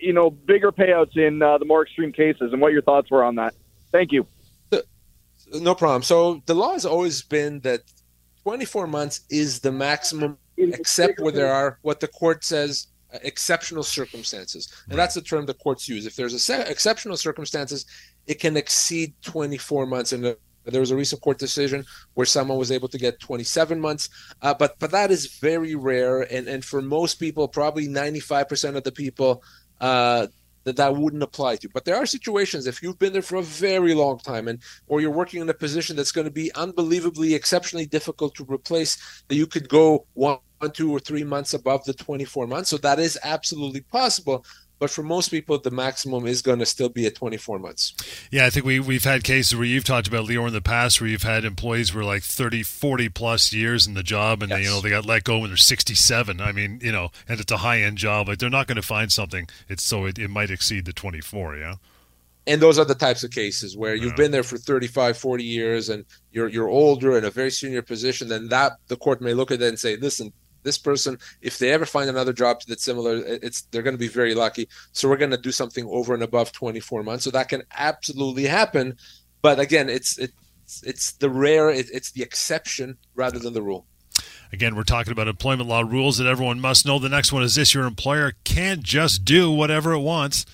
you 0.00 0.12
know, 0.12 0.30
bigger 0.30 0.72
payouts 0.72 1.16
in 1.16 1.38
the 1.40 1.64
more 1.66 1.82
extreme 1.82 2.12
cases, 2.12 2.52
and 2.52 2.60
what 2.60 2.72
your 2.72 2.82
thoughts 2.82 3.10
were 3.10 3.22
on 3.22 3.36
that. 3.36 3.54
Thank 3.92 4.12
you. 4.12 4.26
No 5.54 5.74
problem. 5.74 6.02
So 6.02 6.42
the 6.46 6.54
law 6.54 6.72
has 6.72 6.84
always 6.84 7.22
been 7.22 7.60
that 7.60 7.80
24 8.42 8.86
months 8.86 9.20
is 9.30 9.60
the 9.60 9.72
maximum, 9.72 10.38
except 10.56 11.20
where 11.20 11.32
there 11.32 11.52
are 11.52 11.78
what 11.82 12.00
the 12.00 12.08
court 12.08 12.44
says 12.44 12.88
uh, 12.88 12.97
exceptional 13.22 13.82
circumstances, 13.82 14.72
and 14.88 14.98
that's 14.98 15.14
the 15.14 15.22
term 15.22 15.46
the 15.46 15.54
courts 15.54 15.88
use. 15.88 16.06
If 16.06 16.16
there's 16.16 16.34
a 16.34 16.38
se- 16.38 16.66
exceptional 16.68 17.16
circumstances, 17.16 17.86
it 18.26 18.40
can 18.40 18.56
exceed 18.56 19.14
24 19.22 19.86
months. 19.86 20.12
And 20.12 20.36
there 20.64 20.80
was 20.80 20.90
a 20.90 20.96
recent 20.96 21.22
court 21.22 21.38
decision 21.38 21.84
where 22.14 22.26
someone 22.26 22.58
was 22.58 22.70
able 22.70 22.88
to 22.88 22.98
get 22.98 23.20
27 23.20 23.80
months, 23.80 24.08
uh, 24.42 24.54
but 24.54 24.78
but 24.78 24.90
that 24.90 25.10
is 25.10 25.38
very 25.38 25.74
rare. 25.74 26.22
And 26.22 26.48
and 26.48 26.64
for 26.64 26.82
most 26.82 27.14
people, 27.14 27.48
probably 27.48 27.88
95% 27.88 28.76
of 28.76 28.84
the 28.84 28.92
people, 28.92 29.42
uh, 29.80 30.26
that 30.68 30.76
that 30.76 30.94
wouldn't 30.94 31.22
apply 31.22 31.56
to. 31.56 31.68
But 31.70 31.84
there 31.84 31.96
are 31.96 32.06
situations 32.06 32.66
if 32.66 32.82
you've 32.82 32.98
been 32.98 33.12
there 33.12 33.22
for 33.22 33.36
a 33.36 33.42
very 33.42 33.94
long 33.94 34.18
time 34.18 34.48
and 34.48 34.60
or 34.86 35.00
you're 35.00 35.10
working 35.10 35.40
in 35.40 35.48
a 35.48 35.54
position 35.54 35.96
that's 35.96 36.12
going 36.12 36.26
to 36.26 36.30
be 36.30 36.54
unbelievably 36.54 37.34
exceptionally 37.34 37.86
difficult 37.86 38.34
to 38.34 38.44
replace 38.44 39.22
that 39.28 39.36
you 39.36 39.46
could 39.46 39.68
go 39.68 40.06
one, 40.14 40.38
two 40.66 40.90
or 40.90 41.00
three 41.00 41.24
months 41.24 41.54
above 41.54 41.84
the 41.84 41.94
24 41.94 42.46
months. 42.46 42.70
So 42.70 42.78
that 42.78 42.98
is 42.98 43.18
absolutely 43.22 43.82
possible. 43.82 44.44
But 44.78 44.90
for 44.90 45.02
most 45.02 45.30
people, 45.30 45.58
the 45.58 45.72
maximum 45.72 46.26
is 46.26 46.40
going 46.40 46.60
to 46.60 46.66
still 46.66 46.88
be 46.88 47.04
at 47.06 47.16
24 47.16 47.58
months. 47.58 47.94
Yeah, 48.30 48.46
I 48.46 48.50
think 48.50 48.64
we, 48.64 48.78
we've 48.78 49.04
had 49.04 49.24
cases 49.24 49.56
where 49.56 49.64
you've 49.64 49.84
talked 49.84 50.06
about, 50.06 50.28
Lior, 50.28 50.46
in 50.46 50.52
the 50.52 50.60
past 50.60 51.00
where 51.00 51.10
you've 51.10 51.24
had 51.24 51.44
employees 51.44 51.90
who 51.90 51.98
were 51.98 52.04
like 52.04 52.22
30, 52.22 52.62
40 52.62 53.08
plus 53.08 53.52
years 53.52 53.86
in 53.88 53.94
the 53.94 54.04
job 54.04 54.40
and 54.42 54.50
yes. 54.50 54.58
they, 54.58 54.64
you 54.64 54.70
know, 54.70 54.80
they 54.80 54.90
got 54.90 55.04
let 55.04 55.24
go 55.24 55.38
when 55.38 55.50
they're 55.50 55.56
67. 55.56 56.40
I 56.40 56.52
mean, 56.52 56.78
you 56.80 56.92
know, 56.92 57.10
and 57.28 57.40
it's 57.40 57.50
a 57.50 57.58
high 57.58 57.80
end 57.80 57.98
job. 57.98 58.28
Like 58.28 58.38
they're 58.38 58.50
not 58.50 58.68
going 58.68 58.76
to 58.76 58.82
find 58.82 59.10
something. 59.10 59.48
It's 59.68 59.82
so 59.82 60.06
it, 60.06 60.18
it 60.18 60.28
might 60.28 60.50
exceed 60.50 60.84
the 60.84 60.92
24, 60.92 61.56
yeah? 61.56 61.74
and 62.48 62.62
those 62.62 62.78
are 62.78 62.84
the 62.84 62.94
types 62.94 63.22
of 63.22 63.30
cases 63.30 63.76
where 63.76 63.94
you've 63.94 64.16
been 64.16 64.30
there 64.30 64.42
for 64.42 64.56
35 64.56 65.18
40 65.18 65.44
years 65.44 65.90
and 65.90 66.04
you're 66.32 66.48
you're 66.48 66.68
older 66.68 67.18
in 67.18 67.24
a 67.24 67.30
very 67.30 67.50
senior 67.50 67.82
position 67.82 68.26
then 68.26 68.48
that 68.48 68.72
the 68.88 68.96
court 68.96 69.20
may 69.20 69.34
look 69.34 69.50
at 69.50 69.58
that 69.60 69.68
and 69.68 69.78
say 69.78 69.96
listen 69.96 70.32
this 70.68 70.78
person, 70.78 71.18
if 71.40 71.58
they 71.58 71.72
ever 71.72 71.86
find 71.86 72.10
another 72.10 72.34
job 72.34 72.60
that's 72.68 72.84
similar, 72.84 73.16
it's 73.24 73.62
they're 73.70 73.82
going 73.82 73.96
to 73.96 73.98
be 73.98 74.08
very 74.08 74.34
lucky. 74.34 74.68
So 74.92 75.08
we're 75.08 75.16
going 75.16 75.30
to 75.30 75.38
do 75.38 75.50
something 75.50 75.86
over 75.86 76.12
and 76.12 76.22
above 76.22 76.52
24 76.52 77.02
months. 77.02 77.24
So 77.24 77.30
that 77.30 77.48
can 77.48 77.62
absolutely 77.76 78.44
happen. 78.44 78.96
But 79.40 79.58
again, 79.58 79.88
it's 79.88 80.18
it's 80.18 80.82
it's 80.84 81.12
the 81.12 81.30
rare, 81.30 81.70
it's 81.70 82.10
the 82.12 82.22
exception 82.22 82.98
rather 83.14 83.38
than 83.38 83.54
the 83.54 83.62
rule. 83.62 83.86
Again, 84.52 84.76
we're 84.76 84.82
talking 84.82 85.12
about 85.12 85.28
employment 85.28 85.68
law 85.68 85.80
rules 85.80 86.18
that 86.18 86.26
everyone 86.26 86.60
must 86.60 86.84
know. 86.84 86.98
The 86.98 87.08
next 87.08 87.32
one 87.32 87.42
is 87.42 87.54
this: 87.54 87.72
your 87.72 87.84
employer 87.84 88.34
can't 88.44 88.82
just 88.82 89.24
do 89.24 89.50
whatever 89.50 89.92
it 89.92 90.00
wants. 90.00 90.44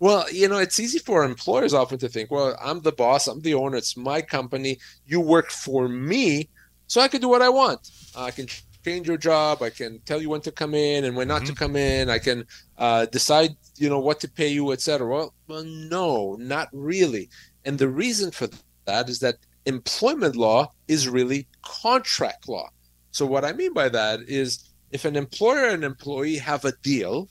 Well, 0.00 0.24
you 0.32 0.48
know, 0.48 0.56
it's 0.56 0.80
easy 0.80 0.98
for 0.98 1.24
employers 1.24 1.74
often 1.74 1.98
to 1.98 2.08
think, 2.08 2.30
well, 2.30 2.56
I'm 2.60 2.80
the 2.80 2.90
boss, 2.92 3.26
I'm 3.26 3.42
the 3.42 3.52
owner, 3.52 3.76
it's 3.76 3.98
my 3.98 4.22
company, 4.22 4.78
you 5.06 5.20
work 5.20 5.50
for 5.50 5.88
me, 5.88 6.48
so 6.86 7.02
I 7.02 7.08
can 7.08 7.20
do 7.20 7.28
what 7.28 7.42
I 7.42 7.50
want. 7.50 7.90
I 8.16 8.30
can 8.30 8.46
change 8.84 9.08
your 9.08 9.16
job. 9.16 9.62
I 9.62 9.70
can 9.70 10.00
tell 10.00 10.20
you 10.20 10.30
when 10.30 10.40
to 10.42 10.52
come 10.52 10.74
in 10.74 11.04
and 11.04 11.16
when 11.16 11.28
not 11.28 11.42
mm-hmm. 11.42 11.52
to 11.52 11.58
come 11.58 11.76
in. 11.76 12.10
I 12.10 12.18
can 12.18 12.44
uh, 12.78 13.06
decide, 13.06 13.56
you 13.76 13.88
know, 13.88 13.98
what 13.98 14.20
to 14.20 14.28
pay 14.28 14.48
you, 14.48 14.72
etc. 14.72 15.06
Well, 15.06 15.34
well, 15.48 15.64
no, 15.64 16.36
not 16.36 16.68
really. 16.72 17.28
And 17.64 17.78
the 17.78 17.88
reason 17.88 18.30
for 18.30 18.48
that 18.86 19.08
is 19.08 19.18
that 19.20 19.36
employment 19.66 20.36
law 20.36 20.72
is 20.88 21.08
really 21.08 21.46
contract 21.62 22.48
law. 22.48 22.68
So 23.12 23.26
what 23.26 23.44
I 23.44 23.52
mean 23.52 23.72
by 23.72 23.88
that 23.88 24.20
is 24.28 24.70
if 24.90 25.04
an 25.04 25.16
employer 25.16 25.68
and 25.68 25.84
employee 25.84 26.36
have 26.36 26.64
a 26.64 26.72
deal, 26.82 27.28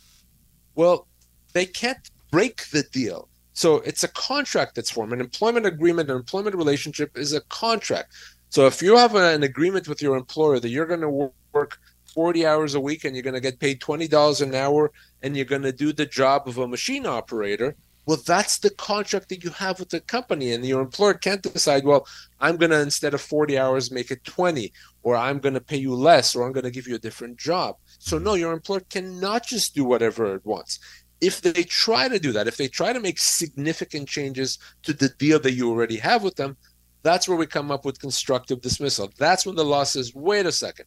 well, 0.75 1.07
they 1.53 1.65
can't 1.65 2.09
break 2.31 2.69
the 2.69 2.83
deal. 2.83 3.27
So 3.53 3.77
it's 3.77 4.03
a 4.03 4.07
contract 4.09 4.75
that's 4.75 4.91
formed. 4.91 5.11
An 5.11 5.19
employment 5.19 5.65
agreement, 5.65 6.09
an 6.09 6.15
employment 6.15 6.55
relationship 6.55 7.17
is 7.17 7.33
a 7.33 7.41
contract. 7.41 8.13
So 8.49 8.65
if 8.67 8.81
you 8.81 8.95
have 8.95 9.15
an 9.15 9.43
agreement 9.43 9.87
with 9.87 10.01
your 10.01 10.15
employer 10.15 10.59
that 10.59 10.69
you're 10.69 10.85
going 10.85 11.01
to 11.01 11.33
work 11.59 11.79
40 12.13 12.45
hours 12.45 12.73
a 12.75 12.79
week 12.89 13.03
and 13.03 13.15
you're 13.15 13.29
going 13.29 13.41
to 13.41 13.47
get 13.49 13.59
paid 13.59 13.79
$20 13.79 14.41
an 14.41 14.55
hour 14.55 14.91
and 15.21 15.35
you're 15.35 15.53
going 15.53 15.67
to 15.69 15.71
do 15.85 15.93
the 15.93 16.05
job 16.05 16.47
of 16.47 16.57
a 16.57 16.67
machine 16.67 17.05
operator, 17.05 17.75
well, 18.05 18.19
that's 18.25 18.57
the 18.57 18.71
contract 18.71 19.29
that 19.29 19.43
you 19.43 19.51
have 19.51 19.79
with 19.79 19.89
the 19.89 19.99
company. 19.99 20.53
And 20.53 20.65
your 20.65 20.81
employer 20.81 21.13
can't 21.13 21.43
decide, 21.43 21.85
well, 21.85 22.07
I'm 22.39 22.57
going 22.57 22.71
to, 22.71 22.81
instead 22.81 23.13
of 23.13 23.21
40 23.21 23.59
hours, 23.59 23.91
make 23.91 24.09
it 24.09 24.23
20, 24.23 24.71
or 25.03 25.15
I'm 25.15 25.39
going 25.39 25.53
to 25.53 25.61
pay 25.61 25.77
you 25.77 25.93
less, 25.93 26.35
or 26.35 26.43
I'm 26.43 26.51
going 26.51 26.63
to 26.63 26.77
give 26.77 26.87
you 26.87 26.95
a 26.95 27.05
different 27.07 27.37
job. 27.37 27.75
So, 27.99 28.17
no, 28.17 28.33
your 28.33 28.53
employer 28.53 28.81
cannot 28.89 29.45
just 29.45 29.75
do 29.75 29.83
whatever 29.85 30.33
it 30.33 30.45
wants. 30.45 30.79
If 31.21 31.41
they 31.41 31.63
try 31.63 32.07
to 32.07 32.17
do 32.17 32.31
that, 32.31 32.47
if 32.47 32.57
they 32.57 32.67
try 32.67 32.93
to 32.93 32.99
make 32.99 33.19
significant 33.19 34.07
changes 34.07 34.57
to 34.83 34.93
the 34.93 35.09
deal 35.09 35.39
that 35.41 35.51
you 35.51 35.69
already 35.69 35.97
have 35.97 36.23
with 36.23 36.35
them, 36.35 36.57
that's 37.03 37.27
where 37.27 37.37
we 37.37 37.45
come 37.45 37.69
up 37.69 37.85
with 37.85 37.99
constructive 37.99 38.61
dismissal. 38.61 39.11
That's 39.19 39.45
when 39.45 39.55
the 39.55 39.63
law 39.63 39.83
says, 39.83 40.15
wait 40.15 40.45
a 40.45 40.51
second. 40.51 40.85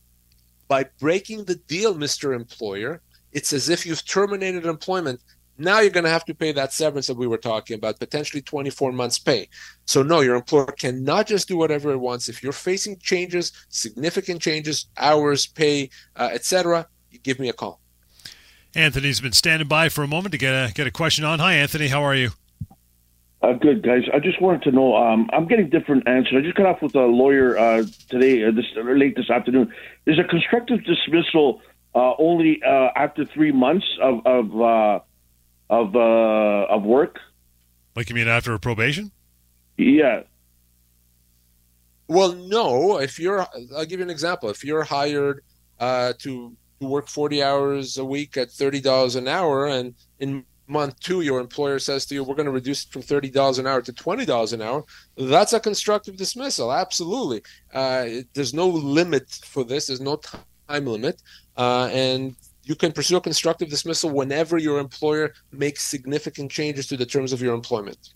By 0.72 0.86
breaking 0.98 1.44
the 1.44 1.56
deal, 1.56 1.94
Mr. 1.94 2.34
Employer, 2.34 3.02
it's 3.30 3.52
as 3.52 3.68
if 3.68 3.84
you've 3.84 4.06
terminated 4.06 4.64
employment. 4.64 5.20
Now 5.58 5.80
you're 5.80 5.90
going 5.90 6.04
to 6.04 6.10
have 6.10 6.24
to 6.24 6.34
pay 6.34 6.50
that 6.52 6.72
severance 6.72 7.08
that 7.08 7.18
we 7.18 7.26
were 7.26 7.36
talking 7.36 7.76
about, 7.76 7.98
potentially 7.98 8.40
24 8.40 8.90
months' 8.92 9.18
pay. 9.18 9.50
So, 9.84 10.02
no, 10.02 10.22
your 10.22 10.34
employer 10.34 10.72
cannot 10.78 11.26
just 11.26 11.46
do 11.46 11.58
whatever 11.58 11.92
it 11.92 11.98
wants. 11.98 12.30
If 12.30 12.42
you're 12.42 12.52
facing 12.52 12.96
changes, 13.00 13.52
significant 13.68 14.40
changes, 14.40 14.86
hours, 14.96 15.46
pay, 15.46 15.90
uh, 16.16 16.30
etc., 16.32 16.88
give 17.22 17.38
me 17.38 17.50
a 17.50 17.52
call. 17.52 17.82
Anthony's 18.74 19.20
been 19.20 19.32
standing 19.32 19.68
by 19.68 19.90
for 19.90 20.02
a 20.02 20.08
moment 20.08 20.32
to 20.32 20.38
get 20.38 20.54
a 20.54 20.72
get 20.72 20.86
a 20.86 20.90
question 20.90 21.26
on. 21.26 21.38
Hi, 21.38 21.52
Anthony. 21.52 21.88
How 21.88 22.02
are 22.02 22.14
you? 22.14 22.30
Uh, 23.42 23.54
good 23.54 23.82
guys. 23.82 24.02
I 24.14 24.20
just 24.20 24.40
wanted 24.40 24.62
to 24.62 24.70
know. 24.70 24.94
Um, 24.94 25.28
I'm 25.32 25.48
getting 25.48 25.68
different 25.68 26.06
answers. 26.06 26.34
I 26.36 26.40
just 26.42 26.54
got 26.54 26.66
off 26.66 26.80
with 26.80 26.94
a 26.94 27.06
lawyer 27.06 27.58
uh, 27.58 27.84
today, 28.08 28.44
uh, 28.44 28.52
this 28.52 28.66
late 28.76 29.16
this 29.16 29.30
afternoon. 29.30 29.72
Is 30.06 30.18
a 30.18 30.24
constructive 30.24 30.84
dismissal 30.84 31.60
uh, 31.92 32.12
only 32.18 32.62
uh, 32.64 32.90
after 32.94 33.24
three 33.24 33.50
months 33.50 33.86
of 34.00 34.24
of 34.26 34.60
uh, 34.60 35.00
of 35.70 35.96
of 35.96 36.82
work? 36.84 37.18
Like 37.96 38.08
you 38.08 38.14
mean 38.14 38.28
after 38.28 38.54
a 38.54 38.60
probation? 38.60 39.10
Yeah. 39.76 40.22
Well, 42.06 42.34
no. 42.34 42.98
If 42.98 43.18
you're, 43.18 43.44
I'll 43.76 43.86
give 43.86 43.98
you 43.98 44.04
an 44.04 44.10
example. 44.10 44.50
If 44.50 44.64
you're 44.64 44.84
hired 44.84 45.42
to 45.80 46.14
to 46.18 46.56
work 46.80 47.08
40 47.08 47.42
hours 47.42 47.98
a 47.98 48.04
week 48.04 48.36
at 48.36 48.52
thirty 48.52 48.80
dollars 48.80 49.16
an 49.16 49.26
hour, 49.26 49.66
and 49.66 49.94
in 50.20 50.44
month 50.72 50.98
two, 51.00 51.20
your 51.20 51.38
employer 51.40 51.78
says 51.78 52.06
to 52.06 52.14
you, 52.14 52.24
we're 52.24 52.34
going 52.34 52.46
to 52.46 52.52
reduce 52.52 52.84
it 52.84 52.90
from 52.90 53.02
$30 53.02 53.58
an 53.58 53.66
hour 53.66 53.82
to 53.82 53.92
$20 53.92 54.52
an 54.52 54.62
hour, 54.62 54.84
that's 55.16 55.52
a 55.52 55.60
constructive 55.60 56.16
dismissal. 56.16 56.72
Absolutely. 56.72 57.42
Uh, 57.72 58.06
there's 58.34 58.54
no 58.54 58.66
limit 58.68 59.30
for 59.44 59.64
this, 59.64 59.86
there's 59.86 60.00
no 60.00 60.16
time 60.16 60.86
limit. 60.86 61.22
Uh, 61.56 61.88
and 61.92 62.34
you 62.64 62.74
can 62.74 62.92
pursue 62.92 63.16
a 63.16 63.20
constructive 63.20 63.68
dismissal 63.68 64.10
whenever 64.10 64.56
your 64.58 64.78
employer 64.78 65.34
makes 65.52 65.82
significant 65.82 66.50
changes 66.50 66.86
to 66.88 66.96
the 66.96 67.06
terms 67.06 67.32
of 67.32 67.42
your 67.42 67.54
employment. 67.54 68.14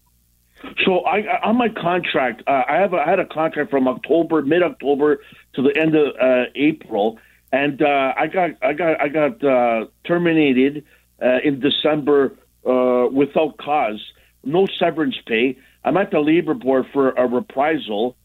So 0.84 1.00
I, 1.00 1.40
on 1.42 1.56
my 1.56 1.68
contract, 1.68 2.42
uh, 2.46 2.62
I 2.68 2.76
have 2.76 2.92
a, 2.94 2.96
I 2.96 3.10
had 3.10 3.20
a 3.20 3.26
contract 3.26 3.70
from 3.70 3.86
October, 3.86 4.42
mid 4.42 4.62
October 4.62 5.20
to 5.54 5.62
the 5.62 5.76
end 5.78 5.94
of 5.94 6.14
uh, 6.20 6.44
April, 6.54 7.18
and 7.52 7.82
uh, 7.82 8.14
I 8.16 8.26
got 8.26 8.50
I 8.62 8.72
got 8.72 9.00
I 9.00 9.08
got 9.08 9.44
uh, 9.44 9.86
terminated 10.04 10.84
uh, 11.22 11.38
in 11.44 11.60
December 11.60 12.36
uh, 12.66 13.08
without 13.10 13.56
cause, 13.58 14.02
no 14.44 14.66
severance 14.78 15.16
pay. 15.26 15.56
I'm 15.84 15.96
at 15.96 16.10
the 16.10 16.20
labor 16.20 16.54
board 16.54 16.86
for 16.92 17.10
a 17.10 17.26
reprisal, 17.26 18.16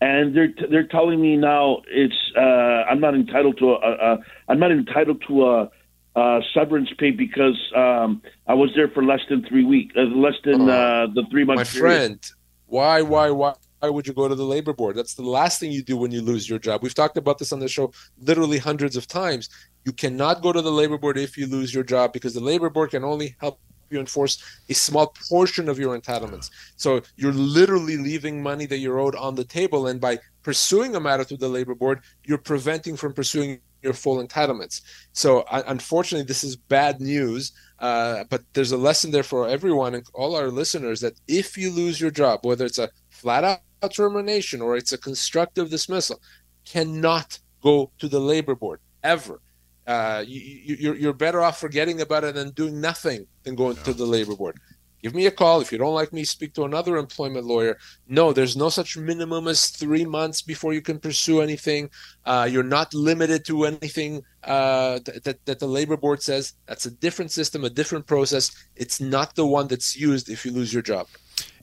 and 0.00 0.36
they're 0.36 0.52
they're 0.70 0.86
telling 0.86 1.20
me 1.20 1.36
now 1.36 1.82
it's 1.88 2.14
uh, 2.36 2.40
I'm 2.40 3.00
not 3.00 3.14
entitled 3.14 3.58
to 3.58 3.72
a, 3.72 3.74
a, 3.74 3.92
a 3.92 4.18
I'm 4.48 4.58
not 4.58 4.70
entitled 4.70 5.22
to 5.28 5.46
a, 5.46 5.70
a 6.16 6.40
severance 6.52 6.90
pay 6.98 7.10
because 7.10 7.58
um, 7.74 8.22
I 8.46 8.54
was 8.54 8.70
there 8.74 8.88
for 8.88 9.02
less 9.02 9.20
than 9.28 9.46
three 9.46 9.64
weeks, 9.64 9.94
uh, 9.96 10.02
less 10.02 10.34
than 10.44 10.68
uh, 10.68 11.06
the 11.14 11.24
three 11.30 11.44
months. 11.44 11.74
My 11.74 11.80
friend, 11.80 12.30
why, 12.66 13.02
why, 13.02 13.30
why? 13.30 13.54
Why 13.80 13.90
would 13.90 14.06
you 14.06 14.14
go 14.14 14.26
to 14.26 14.34
the 14.34 14.42
labor 14.42 14.72
board? 14.72 14.96
That's 14.96 15.14
the 15.14 15.22
last 15.22 15.60
thing 15.60 15.70
you 15.70 15.82
do 15.82 15.98
when 15.98 16.10
you 16.10 16.22
lose 16.22 16.48
your 16.48 16.58
job. 16.58 16.82
We've 16.82 16.94
talked 16.94 17.18
about 17.18 17.38
this 17.38 17.52
on 17.52 17.60
the 17.60 17.68
show 17.68 17.92
literally 18.18 18.56
hundreds 18.56 18.96
of 18.96 19.06
times. 19.06 19.50
You 19.84 19.92
cannot 19.92 20.40
go 20.42 20.50
to 20.50 20.62
the 20.62 20.72
labor 20.72 20.96
board 20.96 21.18
if 21.18 21.36
you 21.36 21.46
lose 21.46 21.74
your 21.74 21.84
job 21.84 22.14
because 22.14 22.32
the 22.32 22.40
labor 22.40 22.70
board 22.70 22.90
can 22.90 23.04
only 23.04 23.36
help 23.38 23.60
you 23.90 24.00
enforce 24.00 24.42
a 24.68 24.74
small 24.74 25.14
portion 25.28 25.68
of 25.68 25.78
your 25.78 25.98
entitlements. 25.98 26.50
So 26.76 27.02
you're 27.16 27.32
literally 27.32 27.96
leaving 27.96 28.42
money 28.42 28.66
that 28.66 28.78
you're 28.78 28.98
owed 28.98 29.14
on 29.14 29.34
the 29.34 29.44
table, 29.44 29.86
and 29.88 30.00
by 30.00 30.18
pursuing 30.42 30.94
a 30.96 31.00
matter 31.00 31.24
through 31.24 31.38
the 31.38 31.48
labor 31.48 31.74
board, 31.74 32.00
you're 32.24 32.38
preventing 32.38 32.96
from 32.96 33.12
pursuing 33.12 33.60
your 33.82 33.92
full 33.92 34.24
entitlements. 34.24 34.80
So 35.12 35.44
unfortunately, 35.50 36.26
this 36.26 36.44
is 36.44 36.56
bad 36.56 37.00
news. 37.00 37.52
Uh, 37.78 38.24
but 38.30 38.42
there's 38.54 38.72
a 38.72 38.76
lesson 38.76 39.10
there 39.10 39.22
for 39.22 39.46
everyone 39.48 39.94
and 39.94 40.06
all 40.14 40.34
our 40.34 40.48
listeners 40.48 41.00
that 41.00 41.12
if 41.28 41.58
you 41.58 41.70
lose 41.70 42.00
your 42.00 42.10
job, 42.10 42.40
whether 42.42 42.64
it's 42.64 42.78
a 42.78 42.88
flat 43.10 43.44
out 43.44 43.60
termination 43.92 44.62
or 44.62 44.76
it's 44.76 44.92
a 44.92 44.98
constructive 44.98 45.68
dismissal, 45.68 46.20
cannot 46.64 47.38
go 47.62 47.90
to 47.98 48.08
the 48.08 48.18
labor 48.18 48.54
board 48.54 48.80
ever. 49.04 49.40
Uh, 49.86 50.24
you, 50.26 50.90
are 50.90 50.96
you're 50.96 51.12
better 51.12 51.40
off 51.40 51.60
forgetting 51.60 52.00
about 52.00 52.24
it 52.24 52.36
and 52.36 52.54
doing 52.54 52.80
nothing 52.80 53.26
than 53.44 53.54
going 53.54 53.76
yeah. 53.76 53.82
to 53.84 53.92
the 53.92 54.04
labor 54.04 54.34
board. 54.34 54.58
Give 55.02 55.14
me 55.14 55.26
a 55.26 55.30
call. 55.30 55.60
If 55.60 55.70
you 55.70 55.78
don't 55.78 55.94
like 55.94 56.12
me, 56.12 56.24
speak 56.24 56.54
to 56.54 56.64
another 56.64 56.96
employment 56.96 57.46
lawyer. 57.46 57.78
No, 58.08 58.32
there's 58.32 58.56
no 58.56 58.68
such 58.70 58.96
minimum 58.96 59.46
as 59.46 59.68
three 59.68 60.04
months 60.04 60.42
before 60.42 60.72
you 60.72 60.80
can 60.80 60.98
pursue 60.98 61.40
anything. 61.42 61.90
Uh, 62.24 62.48
you're 62.50 62.64
not 62.64 62.92
limited 62.92 63.44
to 63.44 63.66
anything 63.66 64.24
uh, 64.42 64.98
that, 65.22 65.38
that 65.44 65.58
the 65.60 65.68
labor 65.68 65.96
board 65.96 66.22
says. 66.22 66.54
That's 66.66 66.86
a 66.86 66.90
different 66.90 67.30
system, 67.30 67.64
a 67.64 67.70
different 67.70 68.06
process. 68.06 68.50
It's 68.74 69.00
not 69.00 69.36
the 69.36 69.46
one 69.46 69.68
that's 69.68 69.96
used 69.96 70.28
if 70.28 70.44
you 70.44 70.50
lose 70.50 70.72
your 70.72 70.82
job. 70.82 71.06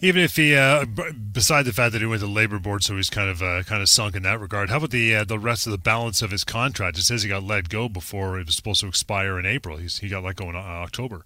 Even 0.01 0.21
if 0.21 0.35
he, 0.35 0.53
uh, 0.53 0.85
beside 0.85 1.63
the 1.63 1.71
fact 1.71 1.93
that 1.93 2.01
he 2.01 2.05
went 2.05 2.19
to 2.19 2.27
the 2.27 2.31
labor 2.31 2.59
board, 2.59 2.83
so 2.83 2.95
he's 2.97 3.09
kind 3.09 3.29
of 3.29 3.41
uh, 3.41 3.63
kind 3.63 3.81
of 3.81 3.87
sunk 3.87 4.15
in 4.15 4.23
that 4.23 4.39
regard. 4.39 4.69
How 4.69 4.77
about 4.77 4.91
the 4.91 5.15
uh, 5.15 5.23
the 5.23 5.39
rest 5.39 5.65
of 5.65 5.71
the 5.71 5.77
balance 5.77 6.21
of 6.21 6.31
his 6.31 6.43
contract? 6.43 6.97
It 6.97 7.03
says 7.03 7.23
he 7.23 7.29
got 7.29 7.43
let 7.43 7.69
go 7.69 7.87
before 7.87 8.37
it 8.37 8.47
was 8.47 8.55
supposed 8.55 8.81
to 8.81 8.87
expire 8.87 9.39
in 9.39 9.45
April. 9.45 9.77
He's, 9.77 9.99
he 9.99 10.09
got 10.09 10.23
let 10.23 10.35
go 10.35 10.49
in 10.49 10.55
uh, 10.55 10.59
October. 10.59 11.23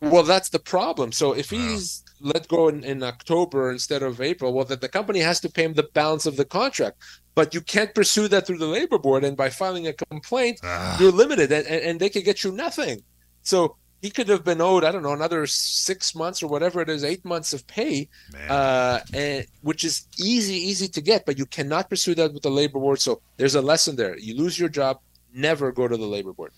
Well, 0.00 0.22
that's 0.22 0.50
the 0.50 0.58
problem. 0.58 1.12
So 1.12 1.32
if 1.32 1.50
he's 1.50 2.02
let 2.20 2.48
go 2.48 2.68
in, 2.68 2.84
in 2.84 3.02
October 3.02 3.70
instead 3.70 4.02
of 4.02 4.20
April, 4.20 4.52
well, 4.52 4.64
then 4.64 4.80
the 4.80 4.88
company 4.88 5.20
has 5.20 5.40
to 5.40 5.48
pay 5.48 5.64
him 5.64 5.74
the 5.74 5.84
balance 5.94 6.26
of 6.26 6.36
the 6.36 6.44
contract. 6.44 7.02
But 7.34 7.54
you 7.54 7.60
can't 7.60 7.94
pursue 7.94 8.28
that 8.28 8.46
through 8.46 8.58
the 8.58 8.66
labor 8.66 8.98
board, 8.98 9.24
and 9.24 9.36
by 9.36 9.50
filing 9.50 9.86
a 9.86 9.92
complaint, 9.92 10.60
ah. 10.62 10.96
you're 11.00 11.12
limited, 11.12 11.50
and, 11.50 11.66
and 11.66 12.00
they 12.00 12.08
could 12.08 12.24
get 12.24 12.44
you 12.44 12.52
nothing. 12.52 13.02
So 13.42 13.76
he 14.04 14.10
could 14.10 14.28
have 14.28 14.44
been 14.44 14.60
owed, 14.60 14.84
I 14.84 14.92
don't 14.92 15.02
know, 15.02 15.14
another 15.14 15.46
six 15.46 16.14
months 16.14 16.42
or 16.42 16.46
whatever 16.46 16.82
it 16.82 16.90
is, 16.90 17.02
eight 17.02 17.24
months 17.24 17.54
of 17.54 17.66
pay, 17.66 18.10
uh, 18.50 19.00
and, 19.14 19.46
which 19.62 19.82
is 19.82 20.06
easy, 20.18 20.56
easy 20.56 20.88
to 20.88 21.00
get, 21.00 21.24
but 21.24 21.38
you 21.38 21.46
cannot 21.46 21.88
pursue 21.88 22.14
that 22.16 22.34
with 22.34 22.42
the 22.42 22.50
labor 22.50 22.78
board. 22.78 23.00
So 23.00 23.22
there's 23.38 23.54
a 23.54 23.62
lesson 23.62 23.96
there. 23.96 24.18
You 24.18 24.36
lose 24.36 24.58
your 24.58 24.68
job, 24.68 25.00
never 25.32 25.72
go 25.72 25.88
to 25.88 25.96
the 25.96 26.04
labor 26.04 26.34
board. 26.34 26.52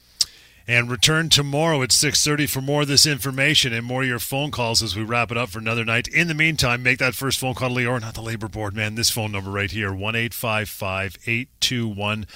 And 0.66 0.90
return 0.90 1.28
tomorrow 1.28 1.82
at 1.82 1.90
6.30 1.90 2.48
for 2.48 2.60
more 2.60 2.82
of 2.82 2.88
this 2.88 3.06
information 3.06 3.72
and 3.72 3.86
more 3.86 4.02
of 4.02 4.08
your 4.08 4.18
phone 4.18 4.50
calls 4.50 4.82
as 4.82 4.96
we 4.96 5.04
wrap 5.04 5.30
it 5.30 5.36
up 5.36 5.50
for 5.50 5.60
another 5.60 5.84
night. 5.84 6.08
In 6.08 6.26
the 6.26 6.34
meantime, 6.34 6.82
make 6.82 6.98
that 6.98 7.14
first 7.14 7.38
phone 7.38 7.54
call 7.54 7.68
to 7.68 7.76
Lior, 7.76 8.00
not 8.00 8.14
the 8.14 8.22
labor 8.22 8.48
board, 8.48 8.74
man. 8.74 8.96
This 8.96 9.10
phone 9.10 9.30
number 9.30 9.52
right 9.52 9.70
here, 9.70 9.92
1-855-821- 9.92 12.26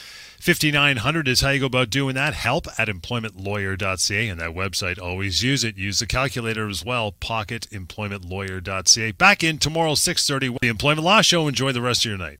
5900 0.41 1.29
is 1.29 1.43
how 1.43 1.51
you 1.51 1.61
go 1.61 1.67
about 1.67 1.91
doing 1.91 2.15
that. 2.15 2.33
Help 2.35 2.67
at 2.79 2.89
employmentlawyer.ca 2.89 4.29
and 4.29 4.41
that 4.41 4.55
website. 4.55 4.99
Always 4.99 5.43
use 5.43 5.65
it. 5.65 5.77
Use 5.77 5.99
the 5.99 6.07
calculator 6.07 6.69
as 6.69 6.83
well. 6.85 7.13
Pocketemploymentlawyer.ca. 7.21 9.13
Back 9.13 9.45
in 9.45 9.59
tomorrow, 9.59 9.93
6.30 9.93 10.59
the 10.61 10.69
Employment 10.69 11.05
Law 11.05 11.21
Show. 11.21 11.47
Enjoy 11.47 11.73
the 11.73 11.83
rest 11.83 12.07
of 12.07 12.09
your 12.11 12.19
night. 12.19 12.39